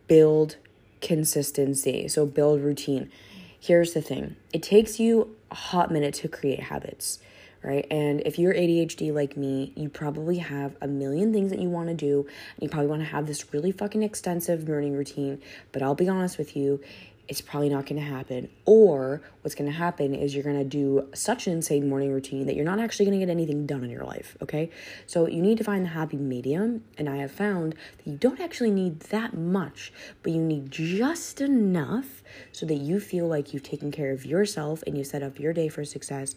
build 0.07 0.57
consistency. 1.01 2.07
So 2.07 2.25
build 2.25 2.62
routine. 2.62 3.12
Here's 3.60 3.93
the 3.93 4.01
thing 4.01 4.36
it 4.53 4.63
takes 4.63 5.00
you 5.00 5.36
a 5.51 5.55
hot 5.55 5.91
minute 5.91 6.13
to 6.15 6.27
create 6.27 6.60
habits, 6.62 7.19
right? 7.63 7.86
And 7.91 8.22
if 8.22 8.39
you're 8.39 8.53
ADHD 8.53 9.13
like 9.13 9.38
me, 9.38 9.74
you 9.75 9.89
probably 9.89 10.38
have 10.38 10.75
a 10.81 10.88
million 10.88 11.31
things 11.33 11.51
that 11.51 11.60
you 11.60 11.69
want 11.69 11.89
to 11.89 11.93
do. 11.95 12.22
And 12.55 12.63
you 12.63 12.69
probably 12.69 12.88
want 12.88 13.01
to 13.01 13.07
have 13.07 13.27
this 13.27 13.53
really 13.53 13.72
fucking 13.72 14.03
extensive 14.03 14.67
morning 14.67 14.93
routine. 14.93 15.41
But 15.72 15.81
I'll 15.81 15.95
be 15.95 16.10
honest 16.10 16.38
with 16.38 16.55
you, 16.55 16.81
it's 17.27 17.42
probably 17.42 17.70
not 17.70 17.86
going 17.86 18.01
to 18.01 18.08
happen. 18.08 18.50
Or 18.65 19.22
what's 19.42 19.56
going 19.56 19.72
to 19.72 19.77
happen 19.77 20.13
is 20.13 20.36
you're 20.36 20.44
going 20.44 20.58
to 20.58 20.63
do 20.63 21.08
such 21.13 21.48
an 21.48 21.53
insane 21.53 21.88
morning 21.88 22.12
routine 22.12 22.46
that 22.48 22.56
you're 22.56 22.65
not 22.65 22.80
actually 22.80 23.06
going 23.06 23.20
to 23.20 23.25
get 23.25 23.32
anything 23.32 23.65
done 23.65 23.84
in 23.84 23.89
your 23.89 24.03
life, 24.03 24.38
okay? 24.42 24.70
So 25.08 25.27
you 25.27 25.42
need 25.42 25.58
to 25.60 25.63
find 25.63 25.86
the 25.86 25.89
happy 25.89 26.18
medium. 26.18 26.84
And 26.98 27.08
I 27.08 27.18
have 27.18 27.32
found 27.32 27.74
that 27.98 28.08
you 28.08 28.18
don't 28.18 28.42
actually 28.42 28.72
need 28.72 29.00
that 29.01 29.36
much, 29.36 29.94
but 30.22 30.34
you 30.34 30.42
need 30.42 30.70
just 30.70 31.39
enough 31.39 32.24
so 32.51 32.65
that 32.65 32.75
you 32.75 33.00
feel 33.00 33.27
like 33.27 33.53
you've 33.53 33.63
taken 33.63 33.92
care 33.92 34.12
of 34.12 34.25
yourself 34.25 34.84
and 34.86 34.98
you 34.98 35.03
set 35.03 35.24
up 35.24 35.39
your 35.39 35.53
day 35.53 35.70
for 35.70 35.86
success. 35.86 36.36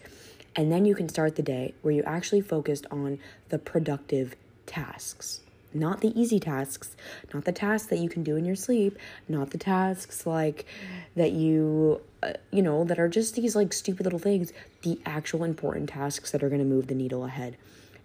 And 0.54 0.70
then 0.70 0.84
you 0.84 0.94
can 0.94 1.08
start 1.08 1.36
the 1.36 1.42
day 1.42 1.74
where 1.82 1.92
you 1.92 2.02
actually 2.04 2.40
focused 2.40 2.86
on 2.90 3.18
the 3.48 3.58
productive 3.58 4.36
tasks 4.66 5.40
not 5.78 6.00
the 6.00 6.18
easy 6.18 6.40
tasks, 6.40 6.96
not 7.32 7.44
the 7.44 7.52
tasks 7.52 7.88
that 7.88 7.98
you 7.98 8.08
can 8.08 8.22
do 8.22 8.36
in 8.36 8.44
your 8.44 8.56
sleep, 8.56 8.98
not 9.28 9.50
the 9.50 9.58
tasks 9.58 10.26
like 10.26 10.66
that 11.14 11.32
you, 11.32 12.00
uh, 12.22 12.32
you 12.50 12.62
know, 12.62 12.84
that 12.84 12.98
are 12.98 13.08
just 13.08 13.34
these 13.34 13.54
like 13.54 13.72
stupid 13.72 14.04
little 14.04 14.18
things, 14.18 14.52
the 14.82 14.98
actual 15.06 15.44
important 15.44 15.88
tasks 15.88 16.30
that 16.30 16.42
are 16.42 16.48
going 16.48 16.60
to 16.60 16.66
move 16.66 16.86
the 16.86 16.94
needle 16.94 17.24
ahead. 17.24 17.56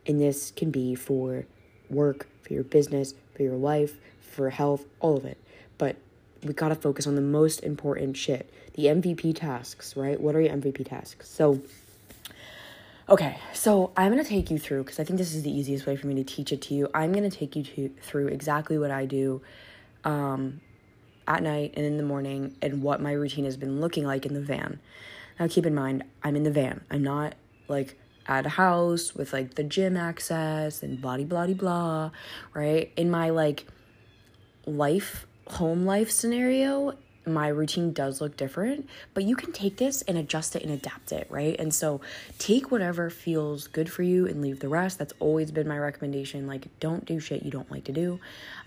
And 0.05 0.19
this 0.19 0.51
can 0.51 0.71
be 0.71 0.95
for 0.95 1.45
work, 1.89 2.27
for 2.41 2.53
your 2.53 2.63
business, 2.63 3.13
for 3.35 3.43
your 3.43 3.55
life, 3.55 3.97
for 4.19 4.49
health, 4.49 4.85
all 4.99 5.17
of 5.17 5.25
it. 5.25 5.37
But 5.77 5.95
we 6.43 6.53
got 6.53 6.69
to 6.69 6.75
focus 6.75 7.05
on 7.05 7.15
the 7.15 7.21
most 7.21 7.59
important 7.59 8.17
shit, 8.17 8.51
the 8.73 8.85
MVP 8.85 9.35
tasks, 9.35 9.95
right? 9.95 10.19
What 10.19 10.35
are 10.35 10.41
your 10.41 10.55
MVP 10.55 10.87
tasks? 10.87 11.29
So, 11.29 11.61
Okay, 13.11 13.35
so 13.51 13.91
I'm 13.97 14.09
gonna 14.09 14.23
take 14.23 14.49
you 14.49 14.57
through 14.57 14.85
because 14.85 14.97
I 14.97 15.03
think 15.03 15.19
this 15.19 15.35
is 15.35 15.43
the 15.43 15.51
easiest 15.51 15.85
way 15.85 15.97
for 15.97 16.07
me 16.07 16.15
to 16.15 16.23
teach 16.23 16.53
it 16.53 16.61
to 16.61 16.73
you. 16.73 16.87
I'm 16.93 17.11
gonna 17.11 17.29
take 17.29 17.57
you 17.57 17.63
to, 17.63 17.89
through 18.01 18.27
exactly 18.27 18.77
what 18.77 18.89
I 18.89 19.05
do 19.05 19.41
um, 20.05 20.61
at 21.27 21.43
night 21.43 21.73
and 21.75 21.85
in 21.85 21.97
the 21.97 22.03
morning 22.03 22.55
and 22.61 22.81
what 22.81 23.01
my 23.01 23.11
routine 23.11 23.43
has 23.43 23.57
been 23.57 23.81
looking 23.81 24.05
like 24.05 24.25
in 24.25 24.33
the 24.33 24.39
van. 24.39 24.79
Now, 25.37 25.49
keep 25.49 25.65
in 25.65 25.75
mind, 25.75 26.05
I'm 26.23 26.37
in 26.37 26.43
the 26.43 26.51
van. 26.51 26.85
I'm 26.89 27.03
not 27.03 27.35
like 27.67 27.99
at 28.27 28.45
a 28.45 28.49
house 28.49 29.13
with 29.13 29.33
like 29.33 29.55
the 29.55 29.63
gym 29.65 29.97
access 29.97 30.81
and 30.81 31.01
blah 31.01 31.17
blah 31.17 31.47
blah 31.47 31.53
blah, 31.53 32.11
right? 32.53 32.93
In 32.95 33.11
my 33.11 33.31
like 33.31 33.67
life, 34.65 35.27
home 35.47 35.85
life 35.85 36.09
scenario, 36.09 36.93
my 37.25 37.47
routine 37.47 37.93
does 37.93 38.19
look 38.19 38.35
different, 38.35 38.89
but 39.13 39.23
you 39.23 39.35
can 39.35 39.51
take 39.51 39.77
this 39.77 40.01
and 40.03 40.17
adjust 40.17 40.55
it 40.55 40.63
and 40.63 40.71
adapt 40.71 41.11
it, 41.11 41.27
right? 41.29 41.55
And 41.59 41.73
so 41.73 42.01
take 42.39 42.71
whatever 42.71 43.09
feels 43.09 43.67
good 43.67 43.91
for 43.91 44.03
you 44.03 44.25
and 44.25 44.41
leave 44.41 44.59
the 44.59 44.69
rest. 44.69 44.97
That's 44.97 45.13
always 45.19 45.51
been 45.51 45.67
my 45.67 45.77
recommendation. 45.77 46.47
Like, 46.47 46.67
don't 46.79 47.05
do 47.05 47.19
shit 47.19 47.43
you 47.43 47.51
don't 47.51 47.69
like 47.71 47.83
to 47.85 47.91
do. 47.91 48.19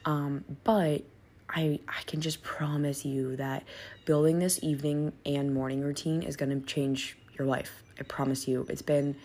Um, 0.04 0.44
but 0.62 1.02
I, 1.48 1.80
I 1.88 2.02
can 2.06 2.20
just 2.20 2.42
promise 2.42 3.04
you 3.04 3.36
that 3.36 3.64
building 4.04 4.38
this 4.38 4.60
evening 4.62 5.12
and 5.26 5.52
morning 5.52 5.82
routine 5.82 6.22
is 6.22 6.36
going 6.36 6.50
to 6.50 6.66
change 6.66 7.16
your 7.38 7.46
life. 7.46 7.82
I 7.98 8.02
promise 8.02 8.46
you. 8.48 8.66
It's 8.68 8.82
been, 8.82 9.16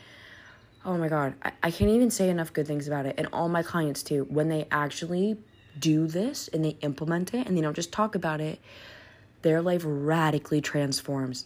oh 0.85 0.97
my 0.97 1.07
God, 1.07 1.33
I, 1.43 1.51
I 1.63 1.71
can't 1.71 1.91
even 1.91 2.11
say 2.11 2.29
enough 2.29 2.53
good 2.53 2.67
things 2.67 2.87
about 2.87 3.05
it. 3.05 3.15
And 3.17 3.27
all 3.31 3.49
my 3.49 3.63
clients, 3.63 4.03
too, 4.03 4.25
when 4.29 4.49
they 4.49 4.67
actually 4.71 5.37
do 5.79 6.07
this 6.07 6.47
and 6.49 6.63
they 6.65 6.77
implement 6.81 7.33
it 7.33 7.47
and 7.47 7.55
they 7.55 7.61
don't 7.61 7.75
just 7.75 7.91
talk 7.91 8.15
about 8.15 8.41
it, 8.41 8.59
their 9.41 9.61
life 9.61 9.83
radically 9.85 10.61
transforms. 10.61 11.45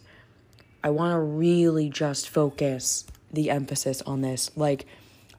I 0.82 0.90
want 0.90 1.12
to 1.12 1.18
really 1.18 1.88
just 1.88 2.28
focus 2.28 3.06
the 3.32 3.50
emphasis 3.50 4.02
on 4.02 4.20
this. 4.20 4.50
Like, 4.56 4.86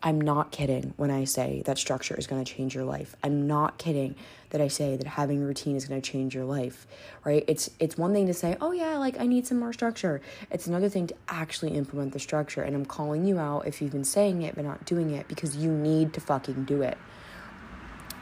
I'm 0.02 0.22
not 0.22 0.52
kidding 0.52 0.94
when 0.98 1.10
I 1.10 1.24
say 1.24 1.64
that 1.66 1.78
structure 1.78 2.16
is 2.16 2.28
going 2.28 2.44
to 2.44 2.54
change 2.54 2.76
your 2.76 2.84
life. 2.84 3.16
I'm 3.24 3.48
not 3.48 3.80
kidding 3.80 4.16
that 4.52 4.62
I 4.62 4.68
say 4.68 4.96
that 4.98 5.08
having 5.08 5.42
a 5.42 5.46
routine 5.46 5.76
is 5.76 5.86
going 5.86 6.00
to 6.00 6.12
change 6.12 6.36
your 6.36 6.46
life, 6.46 6.86
right? 7.24 7.44
It's 7.48 7.70
it's 7.80 7.98
one 7.98 8.14
thing 8.14 8.28
to 8.28 8.34
say, 8.34 8.56
"Oh 8.62 8.72
yeah, 8.72 8.98
like 8.98 9.20
I 9.20 9.26
need 9.26 9.48
some 9.48 9.60
more 9.60 9.74
structure." 9.74 10.22
It's 10.52 10.68
another 10.68 10.90
thing 10.90 11.08
to 11.08 11.16
actually 11.28 11.72
implement 11.72 12.14
the 12.14 12.20
structure. 12.20 12.62
And 12.62 12.76
I'm 12.76 12.86
calling 12.86 13.26
you 13.26 13.40
out 13.40 13.68
if 13.68 13.82
you've 13.82 13.92
been 13.92 14.04
saying 14.04 14.44
it 14.44 14.56
but 14.56 14.64
not 14.64 14.86
doing 14.86 15.10
it 15.10 15.28
because 15.28 15.58
you 15.58 15.72
need 15.72 16.14
to 16.14 16.22
fucking 16.22 16.66
do 16.66 16.84
it 16.84 16.98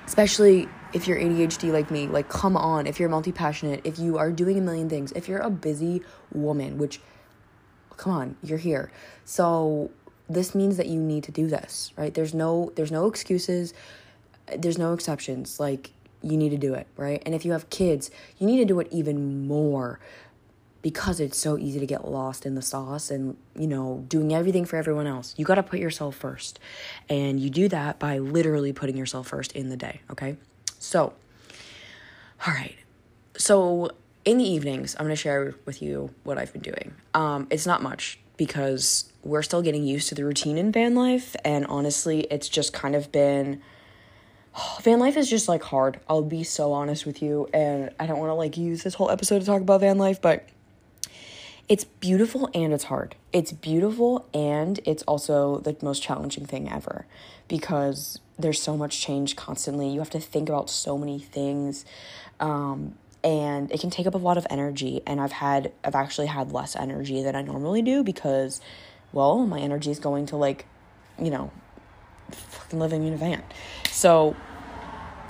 especially 0.06 0.68
if 0.94 1.08
you're 1.08 1.18
ADHD 1.18 1.72
like 1.72 1.90
me, 1.90 2.08
like 2.08 2.30
come 2.30 2.56
on, 2.56 2.88
if 2.88 3.00
you're 3.00 3.10
multi 3.10 3.32
passionate, 3.32 3.82
if 3.84 3.98
you 4.00 4.18
are 4.18 4.32
doing 4.32 4.58
a 4.58 4.62
million 4.62 4.90
things, 4.90 5.12
if 5.14 5.28
you're 5.28 5.40
a 5.40 5.50
busy 5.50 6.02
woman, 6.32 6.78
which 6.78 7.02
come 7.98 8.14
on, 8.14 8.36
you're 8.44 8.58
here. 8.58 8.92
So 9.26 9.92
this 10.30 10.56
means 10.56 10.78
that 10.78 10.88
you 10.88 11.00
need 11.00 11.24
to 11.26 11.32
do 11.32 11.48
this, 11.48 11.92
right? 11.98 12.14
There's 12.14 12.34
no 12.34 12.72
there's 12.76 12.92
no 12.92 13.08
excuses. 13.08 13.74
There's 14.58 14.78
no 14.78 14.94
exceptions. 14.94 15.60
Like 15.60 15.92
you 16.22 16.38
need 16.38 16.50
to 16.50 16.58
do 16.58 16.74
it, 16.74 16.88
right? 16.96 17.22
And 17.26 17.36
if 17.36 17.46
you 17.46 17.52
have 17.52 17.70
kids, 17.70 18.10
you 18.38 18.48
need 18.48 18.58
to 18.58 18.66
do 18.66 18.80
it 18.80 18.88
even 18.92 19.48
more 19.48 20.00
because 20.84 21.22
it's 21.22 21.38
so 21.38 21.58
easy 21.58 21.80
to 21.80 21.88
get 21.88 22.08
lost 22.08 22.46
in 22.46 22.56
the 22.56 22.62
sauce 22.62 23.10
and, 23.10 23.38
you 23.58 23.66
know, 23.66 24.04
doing 24.10 24.34
everything 24.36 24.66
for 24.66 24.76
everyone 24.76 25.08
else. 25.08 25.34
You 25.38 25.46
got 25.46 25.56
to 25.56 25.64
put 25.64 25.80
yourself 25.80 26.14
first. 26.16 26.60
And 27.10 27.40
you 27.40 27.50
do 27.50 27.70
that 27.70 28.00
by 28.00 28.18
literally 28.20 28.74
putting 28.74 28.98
yourself 28.98 29.30
first 29.30 29.54
in 29.54 29.70
the 29.70 29.78
day, 29.78 30.02
okay? 30.12 30.36
So, 30.80 31.14
all 32.46 32.54
right. 32.54 32.76
So, 33.38 33.92
in 34.26 34.38
the 34.38 34.44
evenings, 34.44 34.96
I'm 35.00 35.06
going 35.06 35.16
to 35.16 35.22
share 35.22 35.56
with 35.66 35.82
you 35.82 36.14
what 36.24 36.38
I've 36.38 36.52
been 36.52 36.62
doing. 36.62 36.94
Um, 37.14 37.48
it's 37.50 37.66
not 37.66 37.82
much 37.82 38.20
because 38.36 39.12
we're 39.24 39.42
still 39.42 39.62
getting 39.62 39.86
used 39.86 40.10
to 40.10 40.16
the 40.16 40.26
routine 40.26 40.58
in 40.58 40.74
van 40.74 40.96
life. 40.96 41.34
And 41.46 41.66
honestly, 41.68 42.22
it's 42.30 42.50
just 42.50 42.74
kind 42.74 42.94
of 42.94 43.10
been. 43.10 43.62
van 44.82 45.00
life 45.00 45.16
is 45.16 45.30
just 45.30 45.48
like 45.48 45.64
hard. 45.64 46.02
I'll 46.10 46.24
be 46.24 46.44
so 46.44 46.74
honest 46.74 47.06
with 47.06 47.22
you. 47.22 47.48
And 47.54 47.90
I 48.02 48.06
don't 48.06 48.20
want 48.20 48.32
to 48.32 48.36
like 48.36 48.58
use 48.58 48.84
this 48.84 48.96
whole 48.96 49.10
episode 49.10 49.40
to 49.40 49.46
talk 49.46 49.62
about 49.62 49.80
van 49.80 49.98
life, 49.98 50.22
but 50.22 50.50
it's 51.70 51.84
beautiful 51.86 52.50
and 52.54 52.74
it's 52.74 52.86
hard. 52.86 53.16
It's 53.32 53.52
beautiful 53.52 54.28
and 54.34 54.80
it's 54.86 55.04
also 55.04 55.60
the 55.60 55.76
most 55.82 56.04
challenging 56.04 56.46
thing 56.46 56.72
ever 56.72 57.06
because 57.48 58.20
there's 58.38 58.62
so 58.62 58.76
much 58.76 59.00
change 59.00 59.36
constantly. 59.36 59.90
You 59.90 60.00
have 60.00 60.10
to 60.12 60.20
think 60.20 60.50
about 60.50 60.70
so 60.70 60.98
many 60.98 61.20
things. 61.20 61.86
Um, 62.40 62.96
and 63.24 63.72
it 63.72 63.80
can 63.80 63.90
take 63.90 64.06
up 64.06 64.16
a 64.16 64.18
lot 64.18 64.38
of 64.38 64.46
energy 64.50 65.02
and 65.08 65.22
I've 65.22 65.32
had 65.32 65.72
I've 65.84 65.96
actually 65.96 66.28
had 66.28 66.52
less 66.52 66.76
energy 66.76 67.24
than 67.24 67.36
I 67.36 67.42
normally 67.42 67.82
do 67.82 68.04
because 68.04 68.60
well, 69.14 69.46
my 69.46 69.60
energy 69.60 69.92
is 69.92 70.00
going 70.00 70.26
to 70.28 70.36
like, 70.38 70.66
you 71.22 71.30
know, 71.30 71.52
fucking 72.32 72.80
living 72.80 73.06
in 73.06 73.14
a 73.14 73.18
van. 73.18 73.44
So 73.90 74.36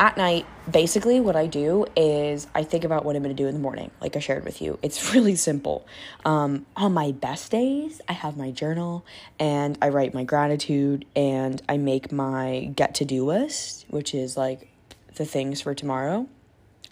at 0.03 0.17
night, 0.17 0.45
basically, 0.69 1.21
what 1.21 1.37
I 1.37 1.47
do 1.47 1.85
is 1.95 2.45
I 2.53 2.65
think 2.65 2.83
about 2.83 3.05
what 3.05 3.15
I'm 3.15 3.23
going 3.23 3.33
to 3.33 3.41
do 3.41 3.47
in 3.47 3.53
the 3.53 3.61
morning, 3.61 3.89
like 4.01 4.17
I 4.17 4.19
shared 4.19 4.43
with 4.43 4.61
you. 4.61 4.77
It's 4.81 5.13
really 5.15 5.35
simple. 5.37 5.87
Um, 6.25 6.65
on 6.75 6.93
my 6.93 7.13
best 7.13 7.51
days, 7.51 8.01
I 8.09 8.11
have 8.11 8.35
my 8.35 8.51
journal 8.51 9.05
and 9.39 9.77
I 9.81 9.87
write 9.87 10.13
my 10.13 10.25
gratitude 10.25 11.05
and 11.15 11.61
I 11.69 11.77
make 11.77 12.11
my 12.11 12.69
get 12.75 12.95
to 12.95 13.05
do 13.05 13.23
list, 13.25 13.85
which 13.87 14.13
is 14.13 14.35
like 14.35 14.67
the 15.15 15.23
things 15.23 15.61
for 15.61 15.73
tomorrow. 15.73 16.27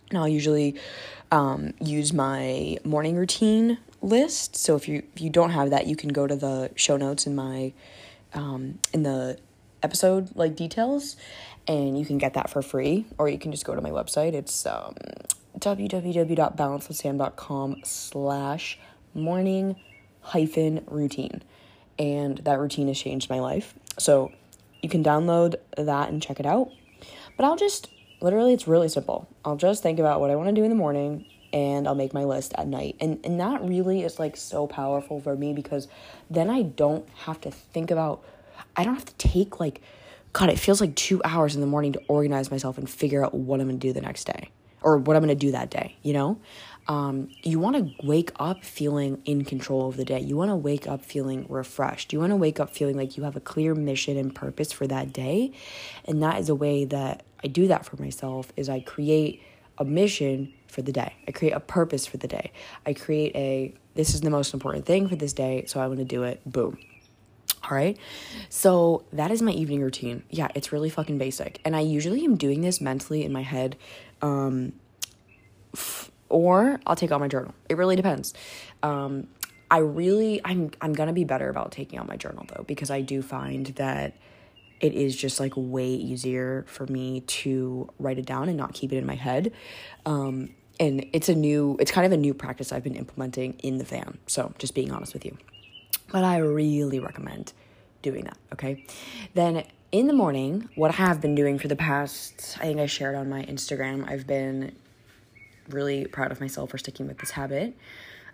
And 0.09 0.17
I'll 0.17 0.29
usually 0.29 0.79
um, 1.33 1.73
use 1.81 2.13
my 2.13 2.77
morning 2.85 3.17
routine 3.17 3.77
list. 4.01 4.55
So 4.55 4.77
if 4.77 4.87
you 4.87 5.03
if 5.13 5.21
you 5.21 5.29
don't 5.29 5.51
have 5.51 5.71
that, 5.71 5.85
you 5.85 5.97
can 5.97 6.13
go 6.13 6.27
to 6.27 6.35
the 6.37 6.71
show 6.77 6.95
notes 6.95 7.27
in 7.27 7.35
my 7.35 7.73
um, 8.33 8.79
in 8.93 9.03
the 9.03 9.37
episode 9.83 10.29
like 10.35 10.55
details 10.55 11.17
and 11.67 11.97
you 11.97 12.05
can 12.05 12.17
get 12.17 12.33
that 12.33 12.49
for 12.49 12.61
free 12.61 13.05
or 13.17 13.29
you 13.29 13.37
can 13.37 13.51
just 13.51 13.65
go 13.65 13.75
to 13.75 13.81
my 13.81 13.89
website. 13.89 14.33
It's 14.33 14.65
um, 14.65 14.95
www.balancewithsam.com 15.57 17.81
slash 17.83 18.79
morning 19.13 19.75
hyphen 20.21 20.83
routine. 20.87 21.43
And 21.99 22.37
that 22.39 22.59
routine 22.59 22.87
has 22.87 22.99
changed 22.99 23.29
my 23.29 23.39
life. 23.39 23.75
So 23.97 24.31
you 24.81 24.89
can 24.89 25.03
download 25.03 25.55
that 25.77 26.09
and 26.09 26.21
check 26.21 26.39
it 26.39 26.45
out. 26.45 26.71
But 27.37 27.45
i'll 27.45 27.57
just 27.57 27.87
literally 28.21 28.53
it's 28.53 28.67
really 28.67 28.89
simple. 28.89 29.27
I'll 29.43 29.57
just 29.57 29.83
think 29.83 29.99
about 29.99 30.19
what 30.19 30.29
i 30.29 30.35
want 30.35 30.49
to 30.49 30.55
do 30.55 30.63
in 30.63 30.69
the 30.69 30.75
morning 30.75 31.25
and 31.53 31.87
I'll 31.87 31.95
make 31.95 32.13
my 32.13 32.23
list 32.23 32.53
at 32.57 32.67
night. 32.67 32.95
And 32.99 33.19
and 33.23 33.39
that 33.39 33.63
really 33.63 34.03
is 34.03 34.19
like 34.19 34.37
so 34.37 34.67
powerful 34.67 35.19
for 35.19 35.35
me 35.35 35.53
because 35.53 35.87
then 36.29 36.49
I 36.49 36.63
don't 36.63 37.07
have 37.25 37.41
to 37.41 37.51
think 37.51 37.91
about 37.91 38.23
I 38.75 38.83
don't 38.83 38.95
have 38.95 39.05
to 39.05 39.15
take 39.15 39.59
like 39.59 39.81
God, 40.33 40.49
it 40.49 40.59
feels 40.59 40.79
like 40.81 40.95
two 40.95 41.21
hours 41.23 41.55
in 41.55 41.61
the 41.61 41.67
morning 41.67 41.93
to 41.93 42.01
organize 42.07 42.51
myself 42.51 42.77
and 42.77 42.89
figure 42.89 43.23
out 43.23 43.33
what 43.33 43.59
I'm 43.59 43.67
gonna 43.67 43.77
do 43.77 43.93
the 43.93 44.01
next 44.01 44.25
day 44.25 44.49
or 44.81 44.97
what 44.97 45.15
I'm 45.15 45.21
gonna 45.21 45.35
do 45.35 45.51
that 45.51 45.69
day, 45.69 45.95
you 46.01 46.13
know? 46.13 46.39
Um, 46.87 47.29
you 47.43 47.59
want 47.59 47.75
to 47.77 48.05
wake 48.05 48.31
up 48.39 48.65
feeling 48.65 49.21
in 49.25 49.45
control 49.45 49.87
of 49.87 49.97
the 49.97 50.05
day. 50.05 50.19
You 50.19 50.35
want 50.35 50.49
to 50.49 50.55
wake 50.55 50.87
up 50.87 51.05
feeling 51.05 51.45
refreshed. 51.47 52.11
You 52.11 52.19
want 52.19 52.31
to 52.31 52.35
wake 52.35 52.59
up 52.59 52.71
feeling 52.71 52.97
like 52.97 53.17
you 53.17 53.23
have 53.23 53.35
a 53.35 53.39
clear 53.39 53.75
mission 53.75 54.17
and 54.17 54.33
purpose 54.33 54.71
for 54.71 54.87
that 54.87 55.13
day. 55.13 55.53
And 56.05 56.21
that 56.23 56.39
is 56.39 56.49
a 56.49 56.55
way 56.55 56.85
that 56.85 57.23
I 57.43 57.47
do 57.47 57.67
that 57.67 57.85
for 57.85 58.01
myself 58.01 58.51
is 58.57 58.67
I 58.67 58.79
create 58.79 59.41
a 59.77 59.85
mission 59.85 60.53
for 60.67 60.81
the 60.81 60.91
day. 60.91 61.15
I 61.27 61.31
create 61.31 61.53
a 61.53 61.59
purpose 61.59 62.05
for 62.05 62.17
the 62.17 62.27
day. 62.27 62.51
I 62.85 62.93
create 62.93 63.35
a 63.35 63.73
this 63.93 64.13
is 64.13 64.21
the 64.21 64.29
most 64.29 64.53
important 64.53 64.85
thing 64.85 65.07
for 65.09 65.15
this 65.15 65.33
day, 65.33 65.65
so 65.67 65.81
I 65.81 65.87
want 65.87 65.99
to 65.99 66.05
do 66.05 66.23
it. 66.23 66.41
Boom. 66.45 66.77
All 67.63 67.77
right. 67.77 67.97
So 68.49 69.05
that 69.13 69.31
is 69.31 69.41
my 69.41 69.51
evening 69.51 69.81
routine. 69.81 70.23
Yeah, 70.29 70.47
it's 70.55 70.71
really 70.71 70.89
fucking 70.89 71.17
basic. 71.17 71.59
And 71.63 71.75
I 71.75 71.81
usually 71.81 72.25
am 72.25 72.35
doing 72.35 72.61
this 72.61 72.81
mentally 72.81 73.23
in 73.23 73.31
my 73.31 73.43
head. 73.43 73.77
Um, 74.21 74.73
f- 75.73 76.11
or 76.29 76.79
I'll 76.87 76.95
take 76.95 77.11
out 77.11 77.19
my 77.19 77.27
journal. 77.27 77.53
It 77.69 77.77
really 77.77 77.95
depends. 77.95 78.33
Um, 78.81 79.27
I 79.69 79.77
really 79.77 80.41
I'm 80.43 80.71
I'm 80.81 80.93
to 80.93 81.13
be 81.13 81.23
better 81.23 81.49
about 81.49 81.71
taking 81.71 81.97
out 81.99 82.07
my 82.07 82.17
journal 82.17 82.45
though 82.47 82.63
because 82.67 82.89
I 82.89 83.01
do 83.01 83.21
find 83.21 83.67
that 83.67 84.15
it 84.81 84.93
is 84.93 85.15
just 85.15 85.39
like 85.39 85.53
way 85.55 85.87
easier 85.87 86.65
for 86.67 86.87
me 86.87 87.21
to 87.21 87.87
write 87.99 88.17
it 88.17 88.25
down 88.25 88.49
and 88.49 88.57
not 88.57 88.73
keep 88.73 88.91
it 88.91 88.97
in 88.97 89.05
my 89.05 89.15
head. 89.15 89.53
Um, 90.05 90.49
and 90.79 91.05
it's 91.13 91.29
a 91.29 91.35
new, 91.35 91.77
it's 91.79 91.91
kind 91.91 92.07
of 92.07 92.11
a 92.11 92.17
new 92.17 92.33
practice 92.33 92.71
I've 92.71 92.83
been 92.83 92.95
implementing 92.95 93.53
in 93.59 93.77
the 93.77 93.83
van. 93.83 94.17
So 94.25 94.53
just 94.57 94.73
being 94.73 94.91
honest 94.91 95.13
with 95.13 95.23
you. 95.23 95.37
But 96.11 96.23
I 96.23 96.37
really 96.37 96.99
recommend 96.99 97.53
doing 98.01 98.25
that, 98.25 98.37
okay? 98.53 98.85
Then 99.33 99.63
in 99.91 100.07
the 100.07 100.13
morning, 100.13 100.69
what 100.75 100.91
I 100.91 100.95
have 100.95 101.21
been 101.21 101.35
doing 101.35 101.59
for 101.59 101.67
the 101.67 101.75
past, 101.75 102.57
I 102.59 102.63
think 102.63 102.79
I 102.79 102.85
shared 102.85 103.15
on 103.15 103.29
my 103.29 103.43
Instagram, 103.43 104.09
I've 104.09 104.27
been 104.27 104.75
really 105.69 106.05
proud 106.05 106.31
of 106.31 106.41
myself 106.41 106.71
for 106.71 106.77
sticking 106.77 107.07
with 107.07 107.19
this 107.19 107.31
habit. 107.31 107.75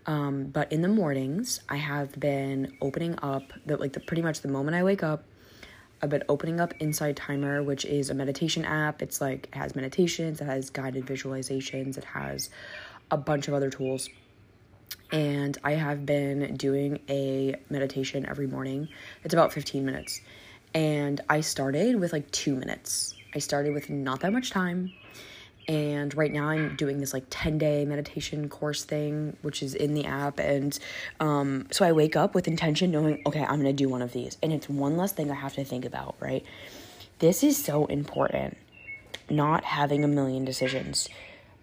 Um, 0.06 0.46
but 0.46 0.72
in 0.72 0.82
the 0.82 0.88
mornings, 0.88 1.60
I 1.68 1.76
have 1.76 2.18
been 2.20 2.78
opening 2.82 3.20
up 3.22 3.44
the 3.66 3.76
like 3.78 3.94
the 3.94 4.00
pretty 4.00 4.22
much 4.22 4.40
the 4.42 4.48
moment 4.48 4.76
I 4.76 4.84
wake 4.84 5.04
up, 5.04 5.26
I've 6.02 6.10
been 6.10 6.24
opening 6.30 6.60
up 6.60 6.74
Insight 6.80 7.16
Timer, 7.18 7.62
which 7.64 7.84
is 7.84 8.10
a 8.10 8.14
meditation 8.14 8.64
app. 8.64 9.02
It's 9.02 9.20
like 9.20 9.48
it 9.52 9.56
has 9.56 9.76
meditations, 9.76 10.40
it 10.40 10.46
has 10.46 10.70
guided 10.70 11.06
visualizations, 11.06 11.98
it 11.98 12.06
has 12.06 12.50
a 13.12 13.18
bunch 13.18 13.48
of 13.48 13.54
other 13.54 13.70
tools. 13.70 14.10
And 15.12 15.58
I 15.64 15.72
have 15.72 16.06
been 16.06 16.56
doing 16.58 17.00
a 17.10 17.56
meditation 17.70 18.26
every 18.26 18.48
morning. 18.48 18.90
It's 19.24 19.34
about 19.34 19.54
15 19.54 19.86
minutes. 19.86 20.22
And 20.74 21.22
I 21.30 21.42
started 21.42 22.00
with 22.00 22.12
like 22.14 22.30
two 22.32 22.56
minutes. 22.56 23.16
I 23.34 23.40
started 23.40 23.74
with 23.74 23.90
not 23.90 24.20
that 24.22 24.34
much 24.34 24.50
time 24.50 24.92
and 25.68 26.16
right 26.16 26.32
now 26.32 26.50
i'm 26.50 26.76
doing 26.76 27.00
this 27.00 27.14
like 27.14 27.26
10 27.30 27.58
day 27.58 27.86
meditation 27.86 28.48
course 28.50 28.84
thing 28.84 29.36
which 29.42 29.62
is 29.62 29.76
in 29.76 29.94
the 29.94 30.06
app 30.06 30.40
and 30.40 30.80
um, 31.20 31.68
so 31.72 31.86
i 31.86 31.92
wake 31.92 32.16
up 32.16 32.34
with 32.34 32.48
intention 32.48 32.92
knowing 32.92 33.22
okay 33.26 33.44
i'm 33.44 33.58
gonna 33.58 33.74
do 33.74 33.90
one 33.90 34.02
of 34.02 34.14
these 34.14 34.38
and 34.42 34.54
it's 34.54 34.70
one 34.70 34.98
less 34.98 35.12
thing 35.12 35.30
i 35.30 35.36
have 35.36 35.54
to 35.54 35.64
think 35.64 35.86
about 35.86 36.16
right 36.20 36.46
this 37.20 37.44
is 37.44 37.62
so 37.62 37.86
important 37.88 38.58
not 39.30 39.64
having 39.66 40.04
a 40.04 40.08
million 40.08 40.46
decisions 40.46 41.10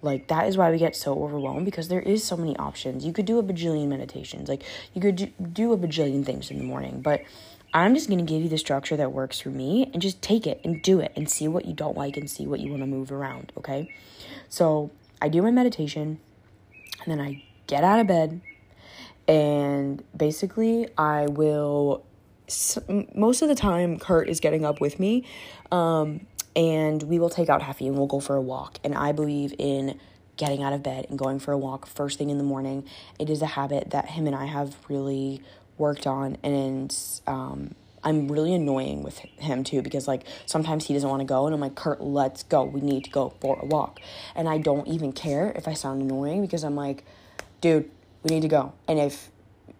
like 0.04 0.28
that 0.28 0.46
is 0.46 0.56
why 0.56 0.70
we 0.70 0.78
get 0.78 0.94
so 0.94 1.22
overwhelmed 1.24 1.64
because 1.64 1.88
there 1.88 2.00
is 2.00 2.22
so 2.22 2.36
many 2.36 2.56
options. 2.56 3.04
You 3.04 3.12
could 3.12 3.24
do 3.24 3.38
a 3.38 3.42
bajillion 3.42 3.88
meditations. 3.88 4.48
Like 4.48 4.62
you 4.92 5.00
could 5.00 5.16
do, 5.16 5.26
do 5.52 5.72
a 5.72 5.78
bajillion 5.78 6.24
things 6.24 6.50
in 6.50 6.58
the 6.58 6.64
morning. 6.64 7.00
But 7.00 7.22
I'm 7.72 7.94
just 7.94 8.08
going 8.08 8.24
to 8.24 8.30
give 8.30 8.42
you 8.42 8.48
the 8.48 8.58
structure 8.58 8.96
that 8.96 9.12
works 9.12 9.40
for 9.40 9.48
me 9.48 9.90
and 9.92 10.00
just 10.00 10.22
take 10.22 10.46
it 10.46 10.60
and 10.62 10.80
do 10.80 11.00
it 11.00 11.12
and 11.16 11.28
see 11.28 11.48
what 11.48 11.64
you 11.64 11.72
don't 11.72 11.96
like 11.96 12.16
and 12.16 12.30
see 12.30 12.46
what 12.46 12.60
you 12.60 12.70
want 12.70 12.82
to 12.82 12.86
move 12.86 13.10
around, 13.10 13.52
okay? 13.56 13.92
So 14.48 14.92
I 15.20 15.28
do 15.28 15.42
my 15.42 15.50
meditation 15.50 16.20
and 17.04 17.10
then 17.10 17.20
I 17.20 17.42
get 17.66 17.82
out 17.82 17.98
of 17.98 18.06
bed 18.06 18.40
and 19.26 20.04
basically 20.16 20.86
I 20.96 21.26
will 21.26 22.04
most 23.14 23.40
of 23.40 23.48
the 23.48 23.54
time 23.54 23.98
Kurt 23.98 24.28
is 24.28 24.38
getting 24.38 24.66
up 24.66 24.80
with 24.80 25.00
me 25.00 25.24
um, 25.72 26.26
and 26.56 27.02
we 27.02 27.18
will 27.18 27.30
take 27.30 27.48
out 27.48 27.62
Heffy 27.62 27.86
and 27.86 27.96
we'll 27.96 28.06
go 28.06 28.20
for 28.20 28.36
a 28.36 28.42
walk. 28.42 28.78
And 28.84 28.94
I 28.94 29.12
believe 29.12 29.54
in 29.58 29.98
getting 30.36 30.62
out 30.62 30.72
of 30.72 30.82
bed 30.82 31.06
and 31.08 31.18
going 31.18 31.38
for 31.38 31.52
a 31.52 31.58
walk 31.58 31.86
first 31.86 32.18
thing 32.18 32.30
in 32.30 32.38
the 32.38 32.44
morning. 32.44 32.84
It 33.18 33.30
is 33.30 33.42
a 33.42 33.46
habit 33.46 33.90
that 33.90 34.10
him 34.10 34.26
and 34.26 34.34
I 34.34 34.46
have 34.46 34.76
really 34.88 35.42
worked 35.78 36.06
on 36.06 36.36
and 36.42 36.96
um, 37.26 37.74
I'm 38.02 38.30
really 38.30 38.54
annoying 38.54 39.02
with 39.02 39.18
him 39.18 39.64
too 39.64 39.82
because 39.82 40.06
like 40.06 40.24
sometimes 40.46 40.86
he 40.86 40.94
doesn't 40.94 41.08
want 41.08 41.20
to 41.20 41.26
go 41.26 41.46
and 41.46 41.54
I'm 41.54 41.60
like 41.60 41.74
Kurt 41.74 42.00
let's 42.00 42.42
go. 42.42 42.64
We 42.64 42.80
need 42.80 43.04
to 43.04 43.10
go 43.10 43.34
for 43.40 43.58
a 43.60 43.66
walk. 43.66 44.00
And 44.34 44.48
I 44.48 44.58
don't 44.58 44.86
even 44.88 45.12
care 45.12 45.52
if 45.56 45.66
I 45.66 45.72
sound 45.72 46.02
annoying 46.02 46.42
because 46.42 46.64
I'm 46.64 46.76
like 46.76 47.04
dude 47.60 47.90
we 48.22 48.34
need 48.34 48.42
to 48.42 48.48
go. 48.48 48.72
And 48.88 48.98
if 48.98 49.30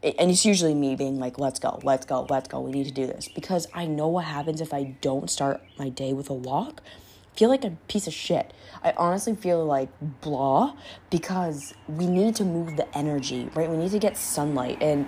and 0.05 0.31
it's 0.31 0.45
usually 0.45 0.75
me 0.75 0.97
being 0.97 1.19
like 1.19 1.39
let's 1.39 1.59
go 1.59 1.81
let's 1.83 2.05
go 2.05 2.27
let's 2.29 2.49
go 2.49 2.61
we 2.61 2.71
need 2.71 2.87
to 2.87 2.93
do 2.93 3.07
this. 3.07 3.29
Because 3.29 3.67
I 3.75 3.87
know 3.87 4.09
what 4.09 4.25
happens 4.25 4.61
if 4.61 4.75
I 4.75 4.97
don't 5.01 5.31
start 5.31 5.63
my 5.79 5.89
day 5.89 6.13
with 6.13 6.31
a 6.31 6.35
walk. 6.35 6.83
I 6.85 7.39
feel 7.39 7.49
like 7.49 7.65
a 7.65 7.71
piece 7.89 8.07
of 8.07 8.13
shit. 8.13 8.53
I 8.83 8.93
honestly 8.97 9.35
feel 9.35 9.65
like 9.65 9.89
blah 10.21 10.77
because 11.11 11.75
we 11.89 12.07
need 12.07 12.37
to 12.37 12.45
move 12.45 12.77
the 12.77 12.97
energy 12.97 13.49
right? 13.55 13.69
We 13.69 13.77
need 13.77 13.91
to 13.93 13.99
get 13.99 14.17
sunlight 14.17 14.79
and 14.83 15.07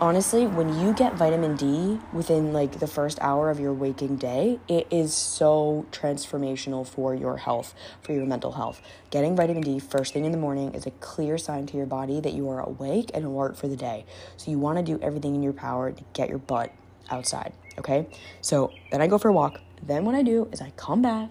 honestly, 0.00 0.46
when 0.46 0.78
you 0.80 0.92
get 0.92 1.14
vitamin 1.14 1.56
D 1.56 2.00
within 2.12 2.52
like 2.52 2.78
the 2.78 2.86
first 2.86 3.18
hour 3.20 3.50
of 3.50 3.60
your 3.60 3.72
waking 3.72 4.16
day, 4.16 4.58
it 4.68 4.86
is 4.90 5.14
so 5.14 5.86
transformational 5.92 6.86
for 6.86 7.14
your 7.14 7.36
health, 7.36 7.74
for 8.00 8.12
your 8.12 8.26
mental 8.26 8.52
health. 8.52 8.80
Getting 9.10 9.36
vitamin 9.36 9.62
D 9.62 9.78
first 9.78 10.12
thing 10.12 10.24
in 10.24 10.32
the 10.32 10.38
morning 10.38 10.74
is 10.74 10.86
a 10.86 10.90
clear 10.92 11.38
sign 11.38 11.66
to 11.66 11.76
your 11.76 11.86
body 11.86 12.20
that 12.20 12.32
you 12.32 12.48
are 12.48 12.60
awake 12.60 13.10
and 13.14 13.24
alert 13.24 13.56
for 13.56 13.68
the 13.68 13.76
day. 13.76 14.04
So 14.36 14.50
you 14.50 14.58
want 14.58 14.78
to 14.78 14.84
do 14.84 15.02
everything 15.02 15.34
in 15.34 15.42
your 15.42 15.52
power 15.52 15.92
to 15.92 16.04
get 16.12 16.28
your 16.28 16.38
butt 16.38 16.72
outside, 17.10 17.52
okay? 17.78 18.06
So 18.40 18.72
then 18.90 19.00
I 19.00 19.06
go 19.06 19.18
for 19.18 19.28
a 19.28 19.32
walk. 19.32 19.60
Then 19.82 20.04
what 20.04 20.14
I 20.14 20.22
do 20.22 20.48
is 20.52 20.60
I 20.60 20.70
come 20.76 21.02
back 21.02 21.28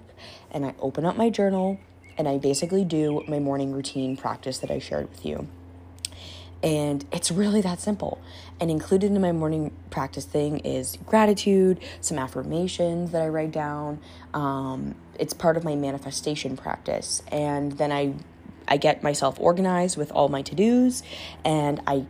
and 0.51 0.65
I 0.65 0.75
open 0.79 1.05
up 1.05 1.15
my 1.15 1.29
journal 1.29 1.79
and 2.17 2.27
I 2.27 2.37
basically 2.37 2.85
do 2.85 3.23
my 3.27 3.39
morning 3.39 3.71
routine 3.71 4.17
practice 4.17 4.57
that 4.59 4.69
I 4.69 4.79
shared 4.79 5.09
with 5.09 5.25
you. 5.25 5.47
And 6.63 7.05
it's 7.11 7.31
really 7.31 7.61
that 7.61 7.79
simple. 7.79 8.21
And 8.59 8.69
included 8.69 9.11
in 9.11 9.19
my 9.21 9.31
morning 9.31 9.71
practice 9.89 10.25
thing 10.25 10.59
is 10.59 10.97
gratitude, 11.05 11.79
some 12.01 12.19
affirmations 12.19 13.11
that 13.11 13.21
I 13.21 13.29
write 13.29 13.51
down. 13.51 13.99
Um, 14.33 14.95
it's 15.19 15.33
part 15.33 15.57
of 15.57 15.63
my 15.63 15.75
manifestation 15.75 16.55
practice. 16.55 17.23
And 17.31 17.73
then 17.73 17.91
I 17.91 18.13
I 18.67 18.77
get 18.77 19.03
myself 19.03 19.37
organized 19.39 19.97
with 19.97 20.11
all 20.11 20.29
my 20.29 20.43
to-dos 20.43 21.03
and 21.43 21.81
I 21.87 22.05